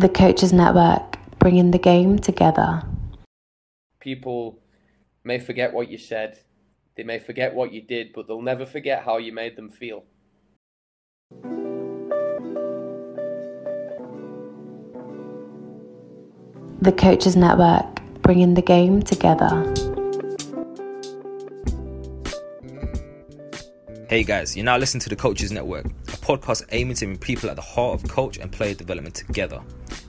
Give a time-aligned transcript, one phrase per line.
[0.00, 2.82] The Coaches Network, bringing the game together.
[4.00, 4.58] People
[5.24, 6.38] may forget what you said,
[6.96, 10.04] they may forget what you did, but they'll never forget how you made them feel.
[16.80, 19.74] The Coaches Network, bringing the game together.
[24.10, 27.48] Hey guys, you're now listening to the Coaches Network, a podcast aiming to bring people
[27.48, 29.62] at the heart of coach and player development together.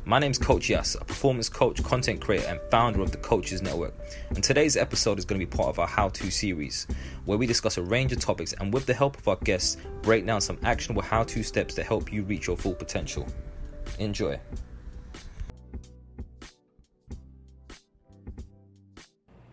[0.05, 3.93] My name's Coach Yas, a performance coach, content creator, and founder of the Coaches Network.
[4.31, 6.87] And today's episode is going to be part of our How To series,
[7.26, 10.26] where we discuss a range of topics and, with the help of our guests, break
[10.26, 13.27] down some actionable how to steps to help you reach your full potential.
[13.99, 14.39] Enjoy.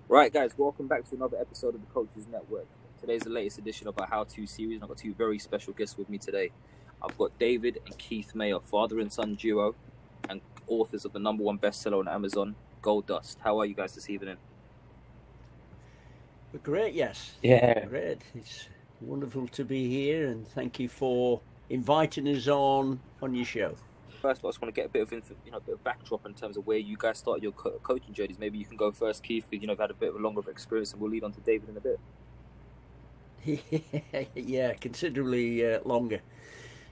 [0.09, 2.67] Right, guys, welcome back to another episode of the Coaches Network.
[3.01, 5.73] Today's the latest edition of our How To series, and I've got two very special
[5.73, 6.51] guests with me today.
[7.01, 9.77] I've got David and Keith Mayer, father and son duo,
[10.29, 13.39] and authors of the number one bestseller on Amazon, Gold Dust.
[13.45, 14.37] How are you guys this evening?
[16.53, 17.37] We're great, yes.
[17.41, 17.85] Yeah.
[17.85, 18.19] Great.
[18.35, 18.69] It's
[19.01, 23.77] wonderful to be here, and thank you for inviting us on on your show.
[24.21, 25.61] First of all, I just want to get a bit of info, you know, a
[25.61, 28.41] bit of backdrop in terms of where you guys started your co- coaching journeys.
[28.41, 30.19] Maybe you can go first, Keith, because you know, you've had a bit of a
[30.19, 32.01] longer experience, and we'll lead on to David in a bit.
[34.35, 36.21] yeah, considerably uh, longer.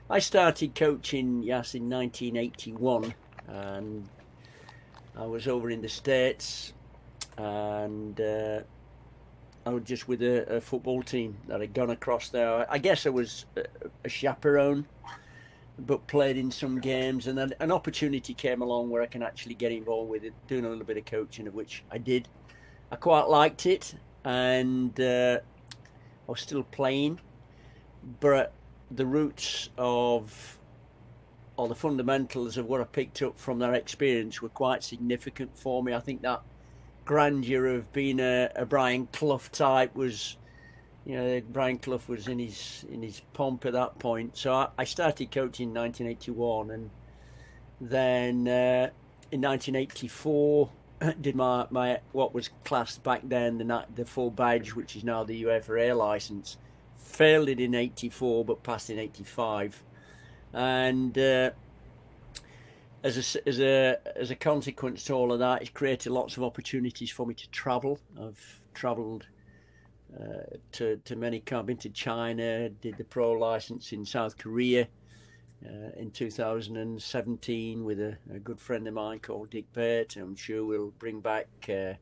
[0.08, 3.14] I started coaching Yas in 1981,
[3.48, 4.08] and
[5.16, 6.72] I was over in the States,
[7.36, 8.61] and uh,
[9.64, 12.71] I was just with a, a, football team that had gone across there.
[12.71, 13.65] I guess I was a,
[14.04, 14.87] a chaperone,
[15.78, 19.54] but played in some games, and then an opportunity came along where I can actually
[19.54, 22.28] get involved with it, doing a little bit of coaching, of which I did.
[22.92, 23.94] I quite liked it,
[24.25, 25.41] and uh,
[26.28, 27.20] I was still playing,
[28.20, 28.53] but
[28.91, 30.59] the roots of
[31.56, 35.82] or the fundamentals of what I picked up from that experience were quite significant for
[35.82, 35.94] me.
[35.94, 36.42] I think that
[37.04, 40.36] grandeur of being a, a Brian Clough type was,
[41.06, 44.36] you know, Brian Clough was in his in his pomp at that point.
[44.36, 46.91] So I, I started coaching in 1981, and
[47.81, 48.91] then uh,
[49.31, 50.70] in 1984
[51.21, 55.25] did my, my what was classed back then the the full badge, which is now
[55.25, 56.57] the UEFA A license
[56.97, 59.83] failed it in 84 but passed in 85
[60.53, 61.51] and uh,
[63.05, 66.43] as a, as a as a consequence to all of that it's created lots of
[66.43, 67.99] opportunities for me to travel.
[68.21, 69.27] I've traveled
[70.19, 74.89] uh, to to many I've been to China did the pro license in South Korea
[75.65, 80.65] uh, in 2017 with a, a, good friend of mine called Dick Bate I'm sure
[80.65, 81.94] we'll bring back uh,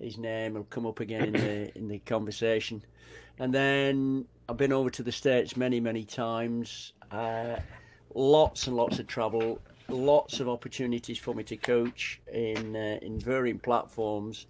[0.00, 2.82] his name will come up again in the in the conversation
[3.38, 6.92] and then I've been over to the States many, many times.
[7.10, 7.56] Uh,
[8.14, 13.20] lots and lots of travel, lots of opportunities for me to coach in uh, in
[13.20, 14.46] varying platforms.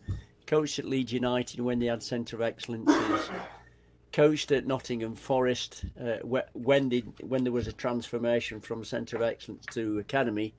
[0.47, 3.31] Coached at Leeds United when they had Centre of Excellences.
[4.13, 6.17] Coached at Nottingham Forest uh,
[6.55, 10.55] when they, when there was a transformation from Centre of Excellence to Academy,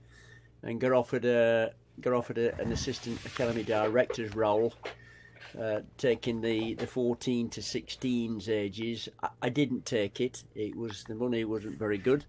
[0.63, 4.73] and got offered a got offered a, an assistant academy director's role
[5.59, 9.09] uh, taking the, the 14 to 16s ages.
[9.23, 10.43] I, I, didn't take it.
[10.55, 12.25] It was the money wasn't very good,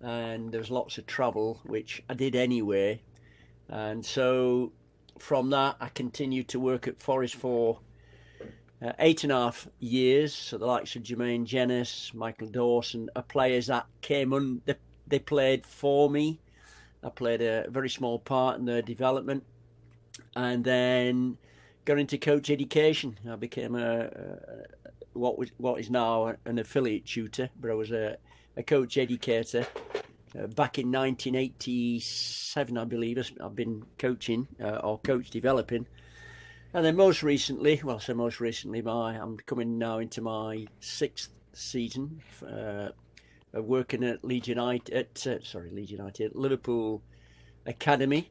[0.00, 3.00] and there was lots of travel, which I did anyway.
[3.68, 4.72] And so
[5.18, 7.80] from that, I continued to work at Forest for
[8.82, 10.34] uh, eight and a half years.
[10.34, 14.62] So the likes of Jermaine Jenas, Michael Dawson are players that came on.
[14.64, 16.40] They, they played for me.
[17.02, 19.44] I played a very small part in their development,
[20.34, 21.38] and then
[21.84, 23.16] got into coach education.
[23.28, 24.38] I became a, a
[25.12, 28.16] what was what is now an affiliate tutor, but I was a,
[28.56, 29.66] a coach educator.
[30.38, 35.86] Uh, back in 1987, I believe, I've been coaching uh, or coach developing.
[36.74, 41.30] And then most recently, well, so most recently, my I'm coming now into my sixth
[41.54, 42.90] season uh,
[43.54, 47.02] of working at Leeds United, at, uh, sorry, Leeds United, Liverpool
[47.64, 48.30] Academy,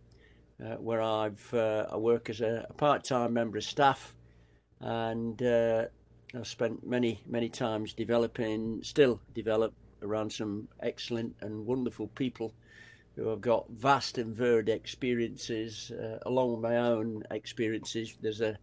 [0.63, 4.13] uh, where I've uh, I work as a, a, part-time member of staff,
[4.81, 5.85] and uh,
[6.35, 9.73] I've spent many many times developing, still develop
[10.03, 12.53] around some excellent and wonderful people
[13.17, 18.15] who have got vast and varied experiences, uh, along with my own experiences.
[18.21, 18.57] There's a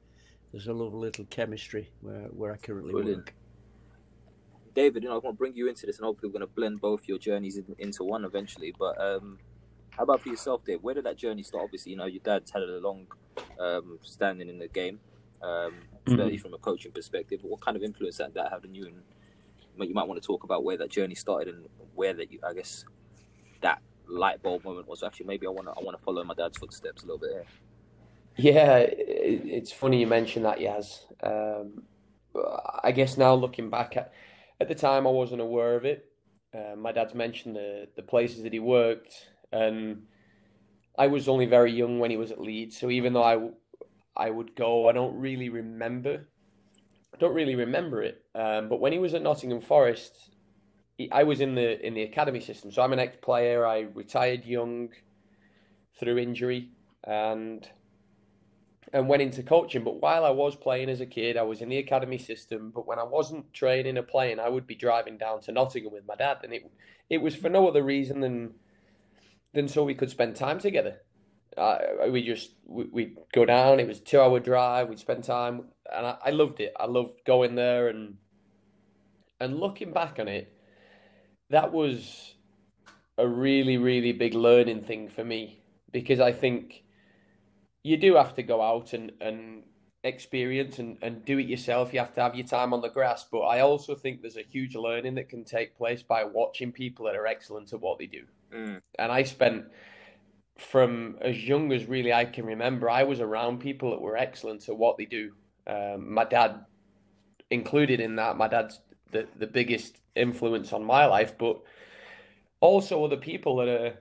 [0.53, 3.19] there's a lovely little chemistry where, where I currently Brilliant.
[3.19, 3.35] work.
[4.75, 6.55] David, you know, I want to bring you into this, and hopefully, we're going to
[6.55, 8.73] blend both your journeys in, into one eventually.
[8.79, 9.39] But um,
[9.91, 10.83] how about for yourself, Dave?
[10.83, 11.65] Where did that journey start?
[11.65, 13.07] Obviously, you know, your dad's had a long
[13.59, 15.01] um, standing in the game,
[15.43, 15.75] um,
[16.07, 16.37] mm-hmm.
[16.37, 17.41] from a coaching perspective.
[17.43, 20.45] What kind of influence that that had on you, and you might want to talk
[20.45, 21.67] about where that journey started and
[21.97, 22.85] where that you, I guess,
[23.61, 25.03] that light bulb moment was.
[25.03, 27.31] Actually, maybe I want to I want to follow my dad's footsteps a little bit
[27.33, 27.45] here.
[28.37, 31.07] Yeah, it's funny you mentioned that, Yas.
[31.23, 31.85] Um,
[32.83, 34.13] I guess now looking back at
[34.61, 36.11] at the time, I wasn't aware of it.
[36.53, 39.15] Uh, my dad's mentioned the the places that he worked,
[39.53, 40.03] and
[40.99, 42.79] I was only very young when he was at Leeds.
[42.79, 43.51] So even though I
[44.17, 46.29] I would go, I don't really remember.
[47.13, 48.25] I don't really remember it.
[48.35, 50.34] Um, but when he was at Nottingham Forest,
[51.11, 52.71] I was in the in the academy system.
[52.71, 53.67] So I'm an ex player.
[53.67, 54.91] I retired young
[55.99, 56.71] through injury,
[57.03, 57.69] and
[58.93, 59.83] and went into coaching.
[59.83, 62.71] But while I was playing as a kid, I was in the academy system.
[62.73, 66.07] But when I wasn't training or playing, I would be driving down to Nottingham with
[66.07, 66.71] my dad, and it
[67.11, 68.55] it was for no other reason than
[69.53, 71.01] than so we could spend time together.
[72.09, 73.81] We just we, would go down.
[73.81, 74.89] It was two hour drive.
[74.89, 76.73] We'd spend time, and I, I loved it.
[76.79, 78.17] I loved going there and
[79.41, 80.54] and looking back on it,
[81.55, 82.35] that was
[83.17, 85.63] a really really big learning thing for me
[85.93, 86.83] because I think
[87.85, 89.63] you do have to go out and, and
[90.03, 91.93] experience and, and do it yourself.
[91.93, 93.27] You have to have your time on the grass.
[93.31, 97.07] But I also think there's a huge learning that can take place by watching people
[97.07, 98.25] that are excellent at what they do.
[98.53, 98.81] Mm.
[98.99, 99.67] And I spent
[100.59, 104.69] from as young as really I can remember, I was around people that were excellent
[104.69, 105.33] at what they do.
[105.67, 106.65] Um, my dad
[107.51, 108.37] included in that.
[108.37, 108.81] My dad's
[109.11, 111.61] the, the biggest influence on my life, but
[112.61, 113.95] also other people that are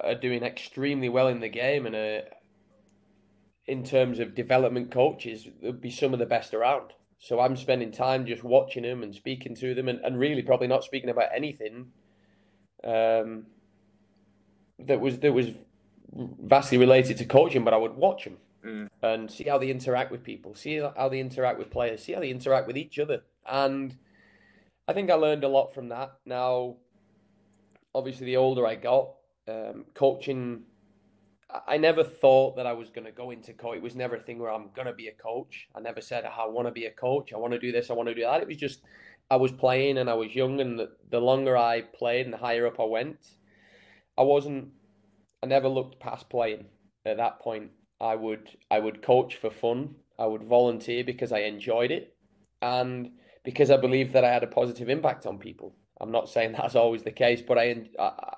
[0.00, 2.22] are doing extremely well in the game and are,
[3.66, 6.92] in terms of development coaches, they'll be some of the best around.
[7.18, 10.66] So I'm spending time just watching them and speaking to them and, and really probably
[10.66, 11.92] not speaking about anything
[12.84, 13.46] um,
[14.80, 15.50] that was that was
[16.12, 18.88] vastly related to coaching, but I would watch them mm.
[19.02, 22.20] and see how they interact with people, see how they interact with players, see how
[22.20, 23.22] they interact with each other.
[23.46, 23.96] And
[24.88, 26.12] I think I learned a lot from that.
[26.26, 26.76] Now,
[27.94, 29.10] obviously, the older I got,
[29.48, 30.64] um, coaching.
[31.66, 33.76] I never thought that I was going to go into coach.
[33.76, 35.68] It was never a thing where I'm going to be a coach.
[35.74, 37.32] I never said I want to be a coach.
[37.34, 37.90] I want to do this.
[37.90, 38.40] I want to do that.
[38.40, 38.80] It was just
[39.30, 42.38] I was playing and I was young, and the, the longer I played and the
[42.38, 43.18] higher up I went,
[44.16, 44.68] I wasn't.
[45.42, 46.66] I never looked past playing.
[47.04, 49.96] At that point, I would I would coach for fun.
[50.18, 52.14] I would volunteer because I enjoyed it,
[52.60, 53.10] and
[53.44, 55.74] because I believe that I had a positive impact on people.
[56.00, 57.88] I'm not saying that's always the case, but I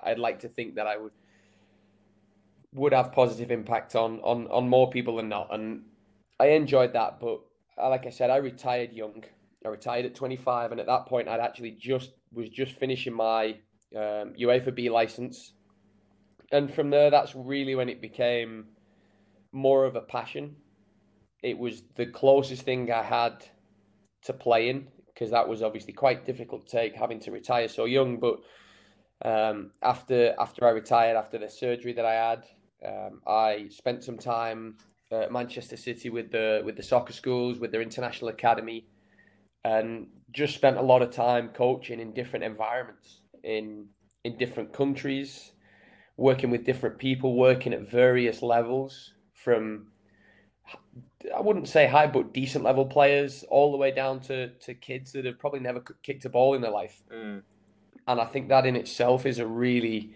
[0.03, 1.11] I'd like to think that I would
[2.73, 5.83] would have positive impact on on on more people than not, and
[6.39, 7.19] I enjoyed that.
[7.19, 7.41] But
[7.77, 9.23] uh, like I said, I retired young.
[9.65, 13.57] I retired at 25, and at that point, I'd actually just was just finishing my
[13.95, 15.53] um, UEFA B license,
[16.51, 18.65] and from there, that's really when it became
[19.51, 20.55] more of a passion.
[21.41, 23.45] It was the closest thing I had
[24.23, 28.19] to playing because that was obviously quite difficult to take, having to retire so young.
[28.19, 28.41] But
[29.23, 32.43] um, after after I retired, after the surgery that I had,
[32.85, 34.77] um, I spent some time
[35.11, 38.87] at Manchester City with the with the soccer schools, with their international academy,
[39.63, 43.87] and just spent a lot of time coaching in different environments in
[44.25, 45.53] in different countries,
[46.17, 49.87] working with different people, working at various levels from
[51.35, 55.11] I wouldn't say high, but decent level players, all the way down to, to kids
[55.13, 57.01] that have probably never kicked a ball in their life.
[57.11, 57.41] Mm.
[58.07, 60.13] And I think that in itself is a really,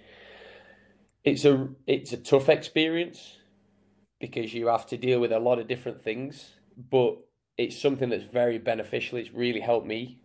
[1.24, 3.38] it's a it's a tough experience
[4.20, 6.52] because you have to deal with a lot of different things,
[6.92, 7.18] but
[7.58, 9.18] it's something that's very beneficial.
[9.18, 10.20] It's really helped me.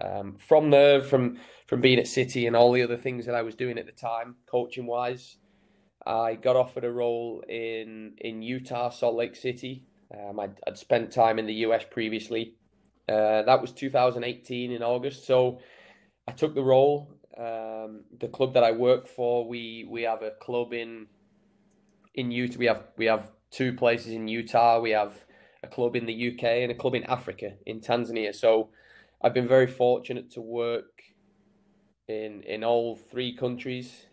[0.00, 3.42] Um, from there, from from being at City and all the other things that I
[3.42, 5.36] was doing at the time, coaching wise,
[6.06, 11.10] I got offered a role in in Utah, Salt Lake City, um, I'd, I'd, spent
[11.10, 12.54] time in the US previously.
[13.08, 15.26] Uh, that was 2018 in August.
[15.26, 15.60] So
[16.26, 17.14] I took the role.
[17.36, 21.06] Um, the club that I work for, we we have a club in
[22.14, 22.58] in Utah.
[22.58, 24.80] We have we have two places in Utah.
[24.80, 25.14] We have
[25.62, 28.34] a club in the UK and a club in Africa, in Tanzania.
[28.34, 28.68] So
[29.22, 31.02] I've been very fortunate to work
[32.06, 34.06] in in all three countries,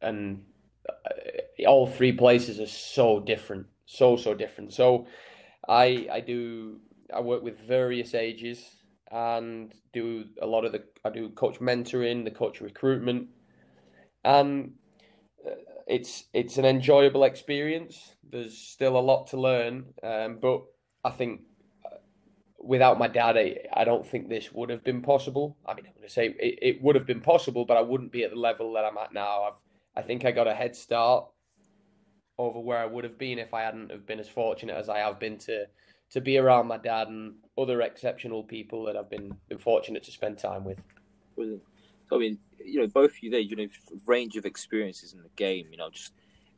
[0.00, 0.44] and
[0.88, 4.72] uh, all three places are so different so so different.
[4.72, 5.06] So
[5.68, 6.80] I I do
[7.12, 8.58] I work with various ages
[9.10, 13.28] and do a lot of the I do coach mentoring, the coach recruitment,
[14.24, 14.72] and
[15.46, 15.50] uh,
[15.86, 18.16] it's it's an enjoyable experience.
[18.30, 20.62] There's still a lot to learn, um, but
[21.04, 21.42] I think
[21.84, 21.96] uh,
[22.58, 25.58] without my dad, I, I, don't think this would have been possible.
[25.66, 28.10] I mean, I'm going to say it, it would have been possible, but I wouldn't
[28.10, 29.42] be at the level that I'm at now.
[29.42, 29.60] I've
[29.94, 31.26] I think I got a head start
[32.42, 34.98] over where I would have been if I hadn't have been as fortunate as I
[34.98, 35.66] have been to
[36.10, 40.12] to be around my dad and other exceptional people that I've been, been fortunate to
[40.12, 40.78] spend time with.
[41.34, 41.62] Brilliant.
[42.08, 43.66] So I mean, you know, both of you there, you know,
[44.04, 45.68] range of experiences in the game.
[45.70, 46.12] You know, just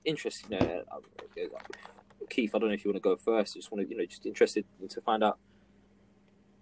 [0.05, 0.53] interesting.
[0.53, 0.99] You know, uh,
[2.31, 3.57] Keith, I don't know if you want to go first.
[3.57, 5.39] I just want to, you know, just interested to find out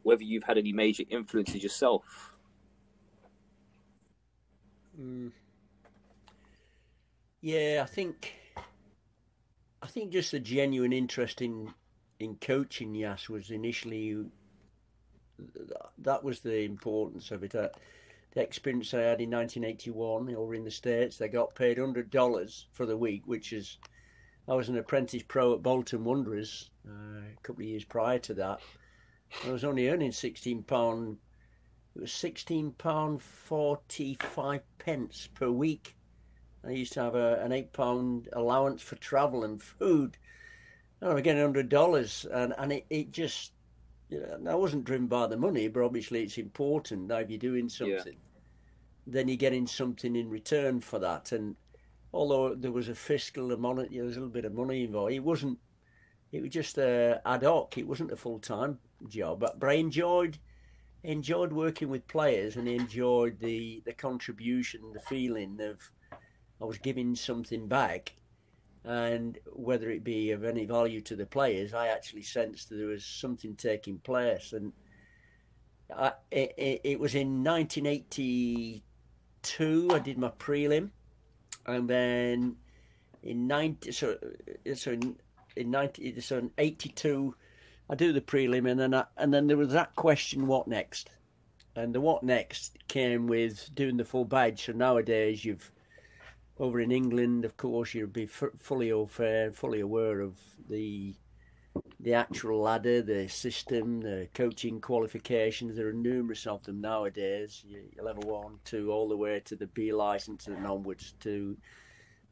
[0.02, 2.34] whether you've had any major influences yourself.
[5.00, 5.30] Mm.
[7.40, 8.34] Yeah, I think
[9.82, 11.74] I think just the genuine interest in
[12.20, 14.24] in coaching Yas was initially
[15.98, 17.54] that was the importance of it.
[17.54, 17.68] Uh,
[18.32, 22.86] the experience I had in 1981 over in the States, they got paid $100 for
[22.86, 23.76] the week, which is,
[24.48, 28.32] I was an apprentice pro at Bolton Wanderers uh, a couple of years prior to
[28.34, 28.60] that.
[29.46, 31.16] I was only earning £16,
[31.94, 35.94] it was £16.45 pence per week.
[36.64, 40.16] I used to have a, an £8 allowance for travel and food.
[41.00, 43.52] And I was getting $100 and, and it, it just
[44.08, 47.38] you know, I wasn't driven by the money, but obviously it's important that if you're
[47.38, 48.42] doing something, yeah.
[49.06, 51.32] then you're getting something in return for that.
[51.32, 51.56] And
[52.12, 55.12] although there was a fiscal, a money, there was a little bit of money involved,
[55.12, 55.58] it wasn't.
[56.30, 57.76] It was just a ad hoc.
[57.76, 58.78] It wasn't a full time
[59.08, 60.38] job, but, but I enjoyed
[61.04, 65.90] enjoyed working with players and enjoyed the the contribution, the feeling of
[66.62, 68.14] I was giving something back
[68.84, 72.86] and whether it be of any value to the players, I actually sensed that there
[72.86, 74.52] was something taking place.
[74.52, 74.72] And
[75.94, 80.90] I, it, it, was in 1982 I did my prelim,
[81.66, 82.56] and then
[83.22, 84.18] in 90 so
[84.74, 85.16] so in,
[85.54, 87.36] in 90 so in 82
[87.88, 91.10] I do the prelim, and then I, and then there was that question, what next?
[91.76, 94.66] And the what next came with doing the full badge.
[94.66, 95.70] So nowadays you've
[96.62, 100.38] over in England, of course, you'd be f- fully aware, fully aware of
[100.70, 101.12] the
[101.98, 105.74] the actual ladder, the system, the coaching qualifications.
[105.74, 107.64] There are numerous of them nowadays.
[107.66, 111.56] You, level one, two, all the way to the B license and onwards to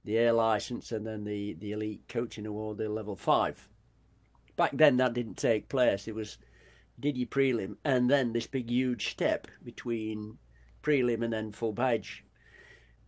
[0.04, 3.68] the A license, and then the the elite coaching award, the level five.
[4.54, 6.06] Back then, that didn't take place.
[6.06, 6.38] It was
[7.00, 10.38] did your prelim, and then this big huge step between
[10.84, 12.24] prelim and then full badge.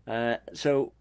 [0.04, 0.92] Uh, so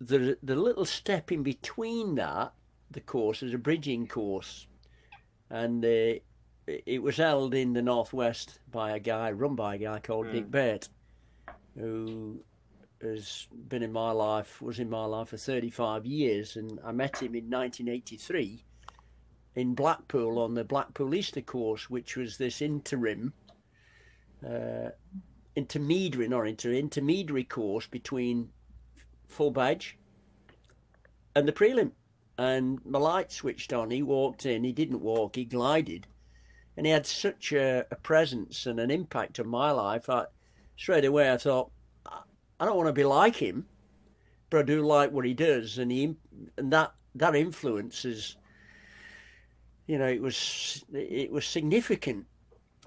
[0.00, 2.52] the the little step in between that,
[2.90, 4.66] the course is a bridging course,
[5.50, 6.14] and uh,
[6.66, 10.32] it was held in the northwest by a guy run by a guy called mm.
[10.32, 10.88] Dick Bate,
[11.76, 12.40] who
[13.00, 17.16] has been in my life was in my life for 35 years, and I met
[17.16, 18.64] him in 1983
[19.54, 23.32] in Blackpool on the Blackpool Easter course, which was this interim.
[24.46, 24.90] Uh,
[25.56, 28.50] intermediary, not inter, intermediary course between
[29.28, 29.96] full badge,
[31.34, 31.92] and the prelim.
[32.36, 33.90] And my light switched on.
[33.90, 34.62] He walked in.
[34.62, 35.36] He didn't walk.
[35.36, 36.06] He glided,
[36.76, 40.08] and he had such a, a presence and an impact on my life.
[40.08, 40.26] I,
[40.76, 41.70] straight away, I thought,
[42.06, 43.66] I don't want to be like him,
[44.50, 46.16] but I do like what he does, and he
[46.56, 48.36] and that that influence is,
[49.86, 52.26] you know, it was it was significant.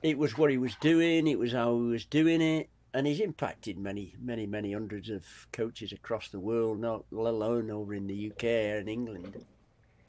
[0.01, 1.27] It was what he was doing.
[1.27, 5.25] It was how he was doing it and he's impacted many, many, many hundreds of
[5.53, 9.45] coaches across the world, not let alone over in the UK and England.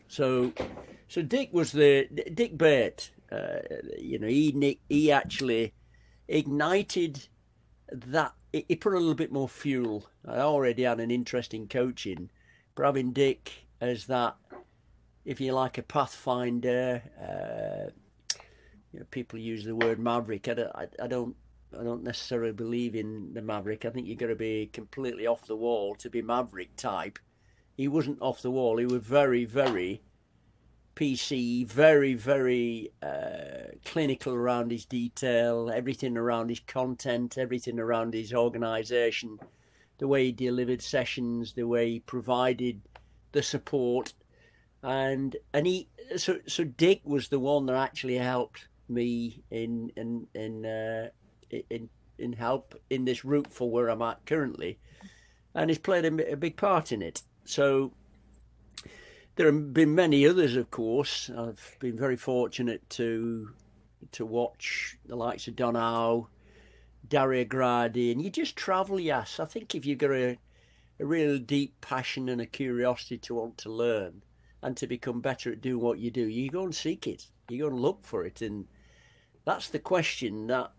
[0.09, 0.53] So,
[1.09, 3.11] so Dick was the Dick Bate.
[3.31, 3.61] Uh,
[3.99, 5.75] you know, he he actually
[6.29, 7.29] ignited
[7.91, 8.33] that.
[8.53, 10.07] He put a little bit more fuel.
[10.27, 12.31] I already had an interest in coaching,
[12.75, 14.37] but having Dick as that,
[15.25, 17.03] if you like, a pathfinder.
[17.19, 17.91] Uh,
[18.93, 20.49] you know, people use the word maverick.
[20.49, 21.35] I don't, I, I don't
[21.79, 23.85] I don't necessarily believe in the Maverick.
[23.85, 27.19] I think you've got to be completely off the wall to be Maverick type.
[27.76, 28.76] He wasn't off the wall.
[28.76, 30.02] He was very, very
[30.95, 38.35] PC, very, very uh, clinical around his detail, everything around his content, everything around his
[38.35, 39.38] organisation,
[39.99, 42.83] the way he delivered sessions, the way he provided
[43.33, 44.12] the support,
[44.83, 50.26] and and he so so Dick was the one that actually helped me in in
[50.35, 51.09] in uh,
[51.71, 54.78] in in help in this route for where I'm at currently,
[55.54, 57.23] and he's played a, a big part in it.
[57.44, 57.92] So
[59.37, 61.30] there have been many others, of course.
[61.37, 63.50] I've been very fortunate to
[64.12, 66.28] to watch the likes of Don Howe,
[67.09, 69.38] Dario Gradi, and you just travel, yes.
[69.38, 70.38] I think if you've got a,
[70.99, 74.23] a real deep passion and a curiosity to want to learn
[74.62, 77.26] and to become better at doing what you do, you go and seek it.
[77.49, 78.66] You go and look for it, and
[79.44, 80.73] that's the question that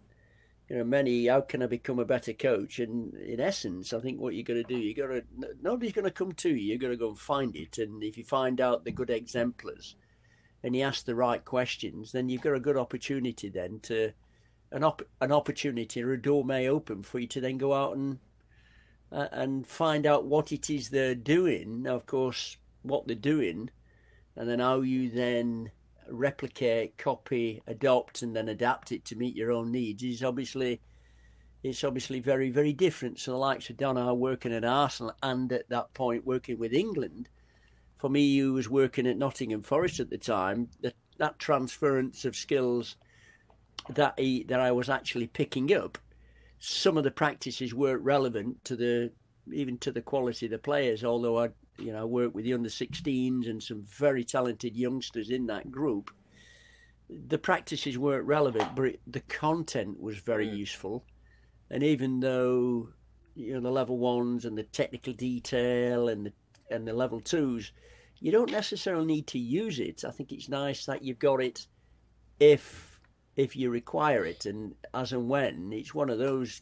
[0.70, 1.28] you know many.
[1.28, 2.80] How can I become a better coach?
[2.80, 6.06] And in essence, I think what you're going to do, you're going to nobody's going
[6.06, 6.56] to come to you.
[6.56, 9.96] You're going to go and find it, and if you find out the good exemplars,
[10.64, 14.14] and you ask the right questions, then you've got a good opportunity then to
[14.72, 17.96] an op- an opportunity or a door may open for you to then go out
[17.96, 18.20] and
[19.12, 21.84] uh, and find out what it is they're doing.
[21.84, 23.70] Now, of course, what they're doing,
[24.36, 25.72] and then how you then
[26.14, 30.80] replicate, copy, adopt, and then adapt it to meet your own needs is obviously
[31.64, 33.20] it's obviously very very different.
[33.20, 36.74] So the likes of Don Howe working at Arsenal and at that point working with
[36.74, 37.30] England,
[37.98, 42.36] for me who was working at Nottingham Forest at the time, that that transference of
[42.36, 42.96] skills
[43.90, 45.98] that he, that I was actually picking up,
[46.60, 49.12] some of the practices weren't relevant to the
[49.52, 51.04] even to the quality of the players.
[51.04, 55.48] Although I you know, worked with the under 16s and some very talented youngsters in
[55.48, 56.12] that group.
[57.10, 60.58] The practices weren't relevant, but it, the content was very mm.
[60.58, 61.06] useful.
[61.70, 62.90] And even though
[63.36, 66.34] you know the level ones and the technical detail and the
[66.70, 67.72] and the level twos,
[68.20, 70.04] you don't necessarily need to use it.
[70.06, 71.68] I think it's nice that you've got it
[72.40, 73.00] if
[73.36, 76.62] if you require it, and as and when it's one of those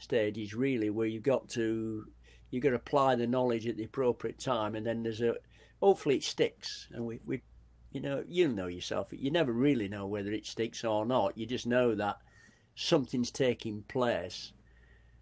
[0.00, 2.06] stages really where you've got to
[2.50, 5.34] you've got to apply the knowledge at the appropriate time, and then there's a
[5.80, 6.88] hopefully it sticks.
[6.92, 7.42] And we, we
[7.92, 11.36] you know, you'll know yourself, you never really know whether it sticks or not.
[11.36, 12.18] You just know that
[12.74, 14.52] something's taking place,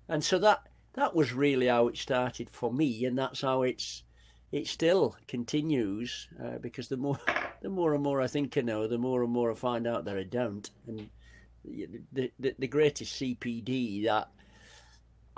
[0.09, 0.63] and so that
[0.95, 4.03] that was really how it started for me, and that's how it's
[4.51, 7.19] it still continues uh, because the more
[7.63, 10.05] the more and more I think I know, the more and more I find out
[10.07, 11.09] that I don't, and
[11.65, 14.29] the the, the greatest CPD that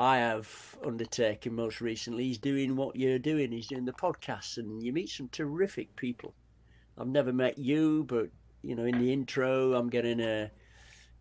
[0.00, 2.25] I have undertaken most recently.
[2.25, 3.52] He's doing what you're doing.
[3.52, 6.33] He's doing the podcasts, and you meet some terrific people.
[6.97, 8.30] I've never met you, but
[8.63, 10.50] you know, in the intro, I'm getting a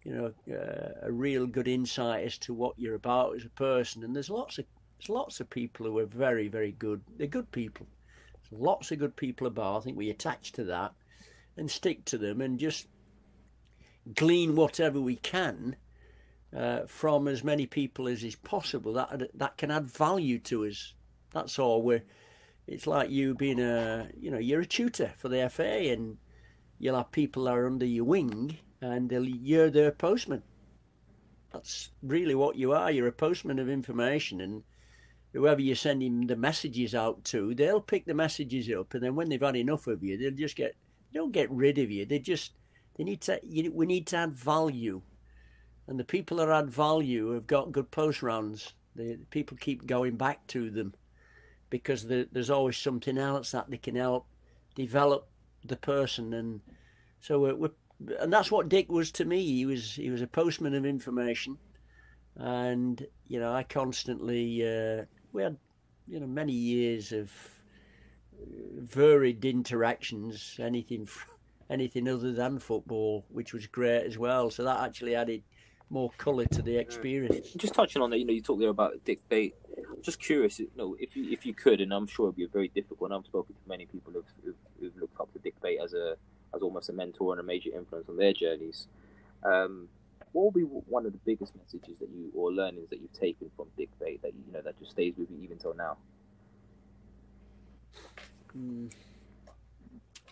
[0.06, 4.06] you know uh, a real good insight as to what you're about as a person.
[4.06, 4.66] And there's lots of
[4.98, 7.02] there's lots of people who are very very good.
[7.18, 7.86] They're good people.
[8.50, 9.76] There's lots of good people about.
[9.76, 10.94] I think we attach to that
[11.58, 12.88] and stick to them and just
[14.16, 15.76] glean whatever we can
[16.56, 20.94] uh, from as many people as is possible that that can add value to us.
[21.32, 21.82] That's all.
[21.82, 22.04] We're
[22.68, 26.18] it's like you being a you know you're a tutor for the FA and
[26.80, 30.44] you'll have people that are under your wing and you're their postman.
[31.52, 32.92] That's really what you are.
[32.92, 34.64] You're a postman of information and
[35.34, 39.30] whoever you're sending the messages out to, they'll pick the messages up and then when
[39.30, 40.76] they've had enough of you, they'll just get
[41.12, 42.06] they don't get rid of you.
[42.06, 42.54] They just
[42.98, 45.02] they need to you, we need to add value
[45.90, 48.74] and the people that add value have got good post rounds.
[48.96, 50.94] The people keep going back to them
[51.72, 54.28] because the, there's always something else that they can help
[54.76, 55.28] develop
[55.66, 56.62] the person, and
[57.22, 57.72] so we're, we're,
[58.20, 59.44] and that's what Dick was to me.
[59.44, 61.58] He was he was a postman of information,
[62.36, 65.58] and you know I constantly uh, we had
[66.08, 67.32] you know many years of
[68.78, 71.08] varied interactions, anything
[71.70, 74.52] anything other than football, which was great as well.
[74.52, 75.42] So that actually added
[75.90, 77.50] more colour to the experience.
[77.58, 79.56] Just touching on that, you know, you talked there about Dick Bate.
[79.78, 82.46] I'm just curious, you know, if you if you could, and I'm sure it'd be
[82.46, 83.12] very difficult.
[83.12, 85.94] And I've spoken to many people who've, who've, who've looked up to Dick Bate as
[85.94, 86.16] a
[86.56, 88.88] as almost a mentor and a major influence on their journeys.
[89.44, 89.88] Um,
[90.32, 93.50] what will be one of the biggest messages that you or learnings that you've taken
[93.56, 95.98] from Dick Bate that you know that just stays with you even till now?
[98.58, 98.92] Mm.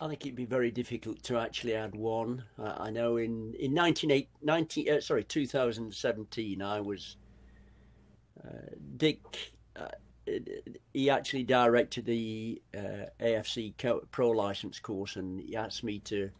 [0.00, 2.44] I think it'd be very difficult to actually add one.
[2.58, 7.16] Uh, I know in in 19, 19 uh, sorry 2017 I was
[8.44, 9.52] uh, Dick.
[9.74, 9.88] Uh,
[10.92, 13.72] he actually directed the uh, AFC
[14.10, 16.30] Pro license course, and he asked me to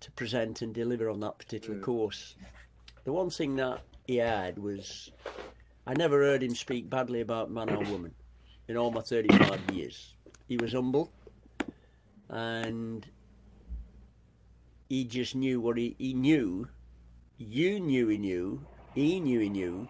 [0.00, 1.82] to present and deliver on that particular mm.
[1.82, 2.36] course.
[3.04, 5.10] The one thing that he had was
[5.86, 8.14] I never heard him speak badly about man or woman
[8.68, 10.14] in all my 35 years.
[10.46, 11.10] He was humble
[12.30, 13.06] and
[14.88, 16.68] he just knew what he, he knew.
[17.38, 18.64] You knew he knew.
[18.94, 19.88] He knew he knew,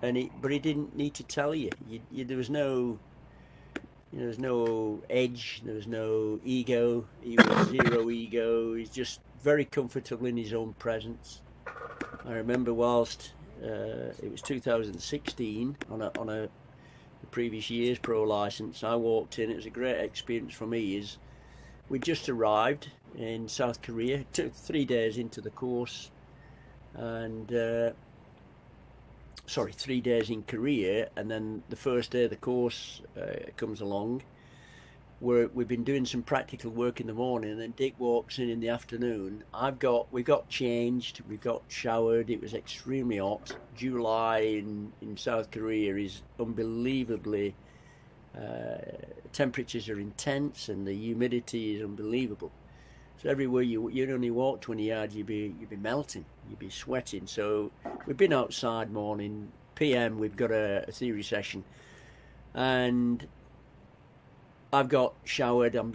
[0.00, 1.70] and he, but he didn't need to tell you.
[1.86, 2.98] you, you there was no,
[4.10, 5.60] you know, there was no edge.
[5.64, 7.06] There was no ego.
[7.20, 8.74] He was zero ego.
[8.74, 11.42] He's just very comfortable in his own presence.
[12.24, 16.48] I remember whilst uh, it was 2016 on a on a
[17.20, 19.50] the previous year's pro license, I walked in.
[19.50, 20.96] It was a great experience for me.
[20.96, 21.18] Is
[21.88, 26.10] we just arrived in South Korea, two, three days into the course,
[26.94, 27.90] and uh,
[29.46, 33.80] sorry, three days in Korea, and then the first day of the course uh, comes
[33.80, 34.22] along.
[35.18, 38.50] Where we've been doing some practical work in the morning, and then Dick walks in
[38.50, 39.44] in the afternoon.
[39.54, 42.28] I've got we got changed, we got showered.
[42.28, 43.56] It was extremely hot.
[43.74, 47.54] July in in South Korea is unbelievably.
[48.36, 48.76] Uh,
[49.32, 52.52] temperatures are intense, and the humidity is unbelievable.
[53.22, 56.70] So everywhere you you only walk 20 yards, you'd be you'd be melting, you'd be
[56.70, 57.26] sweating.
[57.26, 57.70] So
[58.06, 59.50] we've been outside morning.
[59.74, 61.62] PM, we've got a, a theory session,
[62.54, 63.26] and
[64.72, 65.74] I've got showered.
[65.74, 65.92] I'm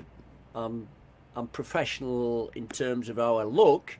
[0.55, 0.87] I'm
[1.35, 3.97] I'm professional in terms of how I look,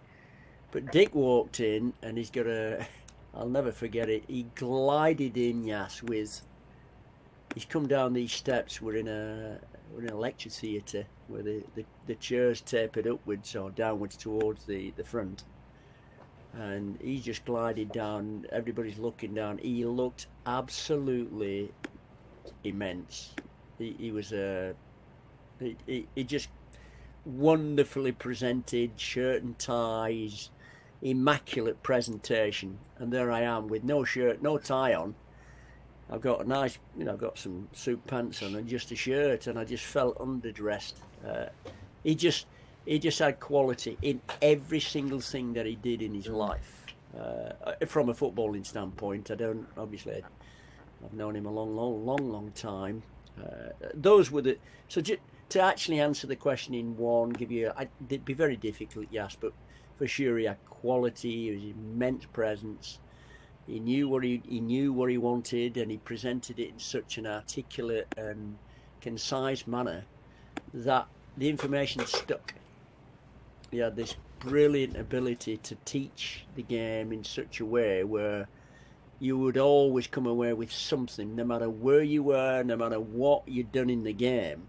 [0.72, 2.86] but Dick walked in and he's got a.
[3.34, 4.26] I'll never forget it.
[4.28, 6.42] He glided in, yes, with.
[7.54, 8.82] He's come down these steps.
[8.82, 9.60] We're in a
[9.94, 14.66] we're in a lecture theatre where the, the, the chairs tapered upwards or downwards towards
[14.66, 15.44] the, the front.
[16.54, 19.58] And he just glided down, everybody's looking down.
[19.58, 21.72] He looked absolutely
[22.64, 23.34] immense.
[23.78, 24.74] He, he was a.
[25.60, 26.50] He, he, he just
[27.26, 30.50] wonderfully presented, shirt and ties,
[31.02, 32.80] immaculate presentation.
[32.98, 35.16] And there I am with no shirt, no tie on
[36.12, 38.96] I've got a nice, you know, I've got some suit pants on and just a
[38.96, 40.96] shirt, and I just felt underdressed.
[41.26, 41.46] Uh,
[42.04, 42.48] he just,
[42.86, 46.86] he just had quality in every single thing that he did in his life.
[47.18, 47.54] Uh,
[47.86, 50.24] from a footballing standpoint, I don't obviously.
[51.04, 53.02] I've known him a long, long, long, long time.
[53.42, 57.72] Uh, those were the so to actually answer the question in one, give you,
[58.08, 59.52] it'd be very difficult, yes, but
[59.98, 63.00] for sure he had quality, he was immense presence.
[63.72, 67.18] He knew what he, he knew what he wanted, and he presented it in such
[67.18, 68.58] an articulate and
[69.00, 70.04] concise manner
[70.74, 71.08] that
[71.38, 72.54] the information stuck.
[73.72, 78.50] He had this brilliant ability to teach the game in such a way where
[79.20, 83.48] you would always come away with something, no matter where you were, no matter what
[83.48, 84.68] you'd done in the game.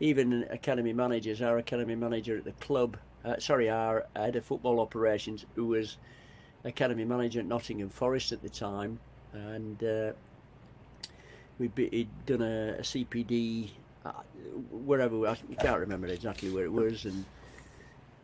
[0.00, 4.80] Even academy managers, our academy manager at the club, uh, sorry, our head of football
[4.80, 5.98] operations, who was
[6.64, 8.98] academy manager at Nottingham Forest at the time,
[9.32, 10.12] and uh,
[11.58, 13.70] we'd be, he'd done a, a CPD
[14.04, 14.12] uh,
[14.70, 17.24] wherever I can't remember exactly where it was, and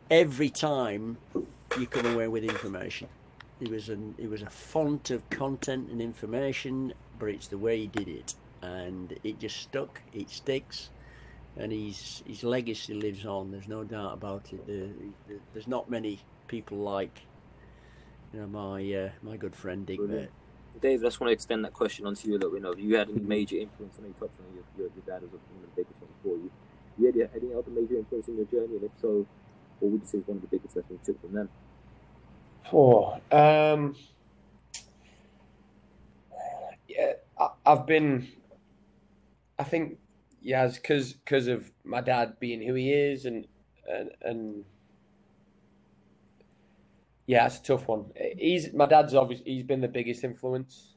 [0.09, 1.17] every time
[1.77, 3.07] you come away with information.
[3.61, 7.79] It was an it was a font of content and information, but it's the way
[7.79, 10.01] he did it, and it just stuck.
[10.13, 10.89] It sticks,
[11.57, 13.51] and his his legacy lives on.
[13.51, 14.65] There's no doubt about it.
[14.65, 14.89] The,
[15.27, 17.21] the, there's not many people like
[18.33, 20.31] you know, my uh, my good friend Dick Brilliant.
[20.81, 22.63] Dave, I just want to extend that question onto you a little bit.
[22.63, 23.95] Have you had any major influence?
[23.97, 26.13] I know you touched on your, your, your dad was one of the biggest ones
[26.23, 26.51] for you.
[26.97, 29.25] You had any other major influence in your journey, and if so,
[29.79, 31.49] what would you say is one of the biggest lessons you took from them?
[32.71, 33.95] Oh, um,
[36.87, 38.27] yeah, I, have been.
[39.57, 39.97] I think,
[40.41, 43.47] yeah, because because of my dad being who he is, and
[43.87, 44.65] and and
[47.29, 48.05] yeah, it's a tough one.
[48.39, 50.95] He's my dad's obviously he's been the biggest influence,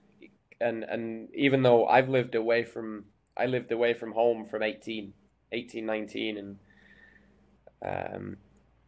[0.62, 3.04] and and even though I've lived away from
[3.36, 5.12] I lived away from home from 18,
[5.52, 6.58] 18 19, and
[7.84, 8.36] um,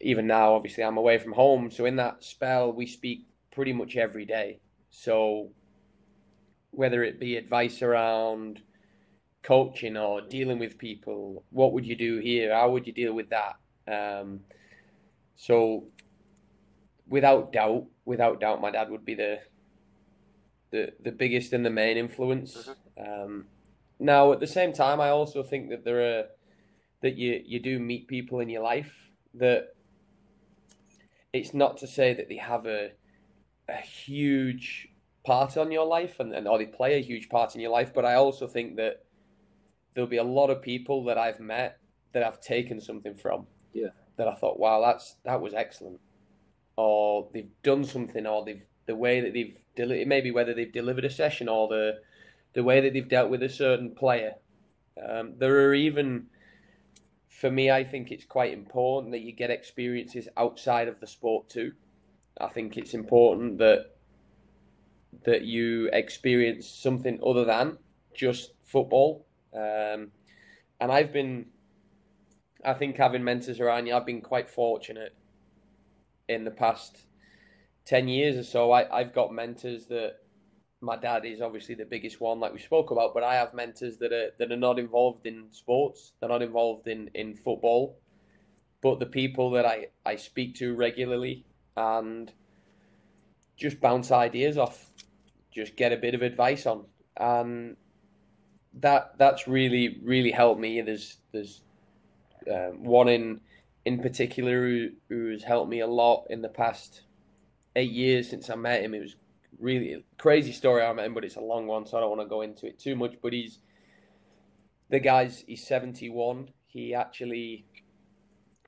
[0.01, 1.71] even now obviously I'm away from home.
[1.71, 4.61] So in that spell, we speak pretty much every day.
[4.89, 5.51] So
[6.71, 8.63] whether it be advice around
[9.43, 12.55] coaching or dealing with people, what would you do here?
[12.55, 13.57] How would you deal with that?
[13.87, 14.41] Um,
[15.37, 15.89] so
[17.09, 19.41] without doubt, without doubt, my dad would be the
[20.71, 22.69] the the biggest and the main influence.
[22.99, 23.23] Mm-hmm.
[23.23, 23.45] Um,
[23.99, 26.25] now, at the same time, I also think that there are
[27.03, 28.93] that you you do meet people in your life
[29.35, 29.75] that
[31.33, 32.93] it's not to say that they have a
[33.69, 34.89] a huge
[35.25, 37.95] part on your life and, and or they play a huge part in your life,
[37.95, 39.05] but I also think that
[39.95, 41.79] there'll be a lot of people that I've met
[42.13, 43.47] that I've taken something from.
[43.73, 43.89] Yeah.
[44.17, 46.01] That I thought, wow, that's that was excellent
[46.77, 51.05] or they've done something, or they've the way that they've deli- maybe whether they've delivered
[51.05, 52.01] a session or the
[52.55, 54.35] the way that they've dealt with a certain player.
[54.97, 56.27] Um, there are even,
[57.29, 61.49] for me, I think it's quite important that you get experiences outside of the sport
[61.49, 61.73] too.
[62.41, 63.91] I think it's important that
[65.25, 67.79] that you experience something other than
[68.15, 69.27] just football.
[69.55, 70.11] Um,
[70.81, 71.47] and I've been,
[72.65, 75.15] I think having mentors around you, I've been quite fortunate
[76.29, 76.99] in the past
[77.87, 80.17] 10 years or so, I, I've got mentors that
[80.81, 83.97] my dad is obviously the biggest one, like we spoke about, but I have mentors
[83.99, 87.99] that are that are not involved in sports, they're not involved in, in football,
[88.83, 92.31] but the people that I, I speak to regularly and
[93.57, 94.91] just bounce ideas off,
[95.51, 96.85] just get a bit of advice on,
[97.17, 97.77] and
[98.81, 100.81] that that's really really helped me.
[100.83, 101.63] There's there's
[102.53, 103.41] um, one in
[103.85, 107.03] in particular who, who has helped me a lot in the past
[107.77, 108.95] eight years since I met him.
[108.95, 109.17] It was
[109.59, 112.23] really crazy story I met him, but it's a long one, so I don't want
[112.23, 113.17] to go into it too much.
[113.23, 113.59] But he's
[114.89, 116.51] the guy's he's 71.
[116.67, 117.67] He actually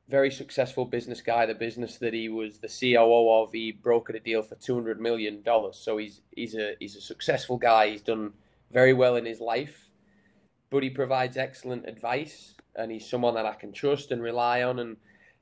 [0.09, 1.47] very successful business guy.
[1.47, 5.43] The business that he was the COO of, he brokered a deal for 200 million
[5.43, 5.79] dollars.
[5.79, 7.91] So he's he's a he's a successful guy.
[7.91, 8.33] He's done
[8.71, 9.89] very well in his life,
[10.71, 14.79] but he provides excellent advice, and he's someone that I can trust and rely on.
[14.79, 14.97] And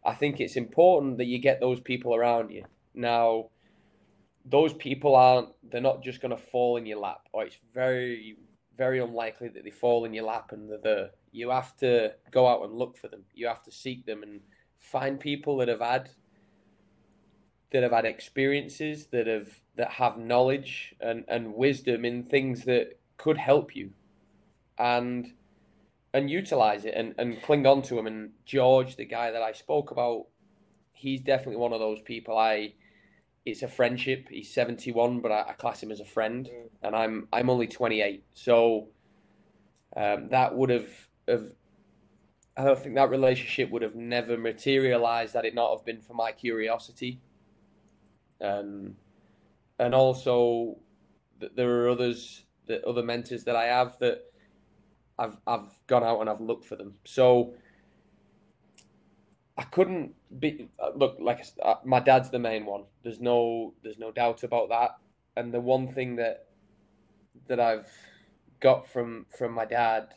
[0.04, 2.64] I think it's important that you get those people around you.
[2.94, 3.50] Now,
[4.44, 8.36] those people aren't they're not just going to fall in your lap or it's very
[8.76, 12.46] very unlikely that they fall in your lap and they're there you have to go
[12.46, 14.40] out and look for them you have to seek them and
[14.78, 16.10] find people that have had
[17.72, 22.98] that have had experiences that have that have knowledge and and wisdom in things that
[23.16, 23.90] could help you
[24.78, 25.32] and
[26.14, 28.06] and utilize it and and cling on to him.
[28.06, 30.24] and george the guy that i spoke about
[30.92, 32.72] he's definitely one of those people i
[33.44, 34.28] it's a friendship.
[34.30, 36.68] He's 71, but I, I class him as a friend, mm.
[36.82, 38.24] and I'm I'm only 28.
[38.32, 38.88] So
[39.96, 40.88] um, that would have,
[41.28, 41.52] have
[42.56, 46.14] I don't think that relationship would have never materialized had it not have been for
[46.14, 47.20] my curiosity.
[48.40, 48.96] Um,
[49.78, 50.78] and also,
[51.54, 54.22] there are others, the other mentors that I have that
[55.18, 56.94] I've I've gone out and I've looked for them.
[57.04, 57.54] So
[59.56, 62.84] I couldn't be uh, look like uh, my dad's the main one.
[63.02, 64.96] There's no there's no doubt about that.
[65.36, 66.46] And the one thing that
[67.48, 67.88] that I've
[68.60, 70.08] got from from my dad,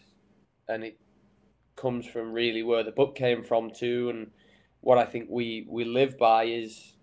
[0.68, 1.00] and it
[1.76, 4.32] comes from really where the book came from too, and
[4.82, 6.94] what I think we we live by is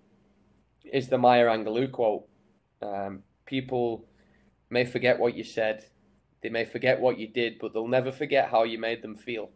[0.85, 2.27] is the Maya Angelou quote.
[2.83, 4.07] Um, people
[4.71, 5.87] may forget what you said,
[6.45, 9.51] they may forget what you did, but they'll never forget how you made them feel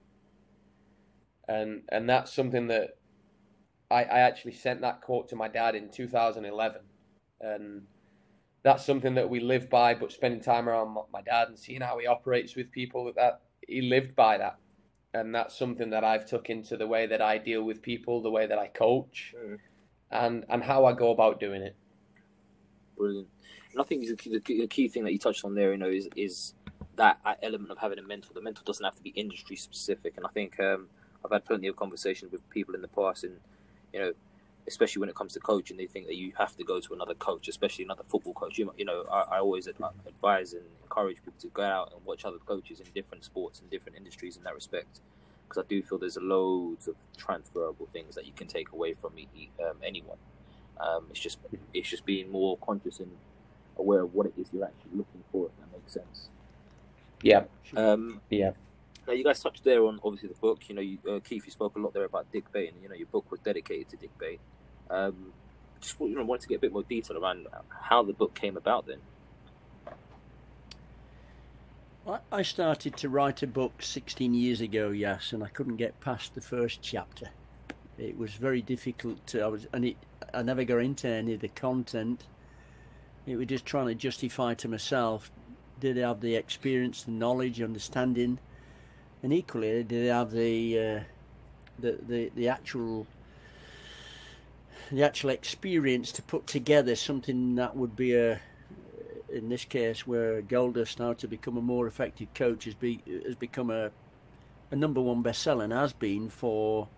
[1.49, 2.99] and and that's something that
[3.91, 6.83] I, I actually sent that quote to my dad in 2011,
[7.41, 7.83] and
[8.63, 9.95] that's something that we live by.
[9.95, 13.81] But spending time around my dad and seeing how he operates with people, that he
[13.81, 14.59] lived by that,
[15.15, 18.31] and that's something that I've took into the way that I deal with people, the
[18.31, 19.57] way that I coach, mm.
[20.11, 21.77] and and how I go about doing it.
[22.97, 23.29] Brilliant.
[23.73, 25.89] And I think the key, the key thing that you touched on there, you know,
[25.89, 26.55] is is
[26.99, 28.35] that element of having a mentor.
[28.35, 30.89] The mentor doesn't have to be industry specific, and I think um,
[31.25, 33.39] I've had plenty of conversations with people in the past, and
[33.93, 34.13] you know,
[34.67, 37.15] especially when it comes to coaching, they think that you have to go to another
[37.15, 38.59] coach, especially another football coach.
[38.59, 42.39] You, know, I, I always advise and encourage people to go out and watch other
[42.45, 45.01] coaches in different sports and different industries in that respect,
[45.49, 49.13] because I do feel there's loads of transferable things that you can take away from
[49.65, 50.19] um, anyone.
[50.81, 51.39] Um, it's just
[51.73, 53.11] it's just being more conscious and
[53.77, 55.47] aware of what it is you're actually looking for.
[55.47, 56.29] If that makes sense.
[57.23, 57.45] Yeah.
[57.77, 58.53] Um, yeah.
[59.07, 60.69] Now, you guys touched there on obviously the book.
[60.69, 62.89] You know, you, uh, Keith, you spoke a lot there about Dick Bate, and you
[62.89, 64.41] know, your book was dedicated to Dick Bate.
[64.91, 65.33] Um,
[65.81, 68.57] just you know, wanted to get a bit more detail around how the book came
[68.57, 68.87] about.
[68.87, 68.99] Then,
[72.33, 76.35] I started to write a book 16 years ago, yes, and I couldn't get past
[76.35, 77.29] the first chapter.
[77.99, 79.43] It was very difficult to.
[79.43, 79.97] I was, and it.
[80.33, 82.25] I never got into any of the content.
[83.27, 85.31] It was just trying to justify to myself:
[85.81, 88.39] did they have the experience, the knowledge, understanding?
[89.23, 91.01] and equally did they have the uh,
[91.79, 93.07] the, the the actual
[94.91, 98.41] the actual experience to put together something that would be a
[99.31, 103.01] in this case where Gold Dust now to become a more effective coach has be
[103.27, 103.91] has become a
[104.71, 106.89] a number one bestseller and has been for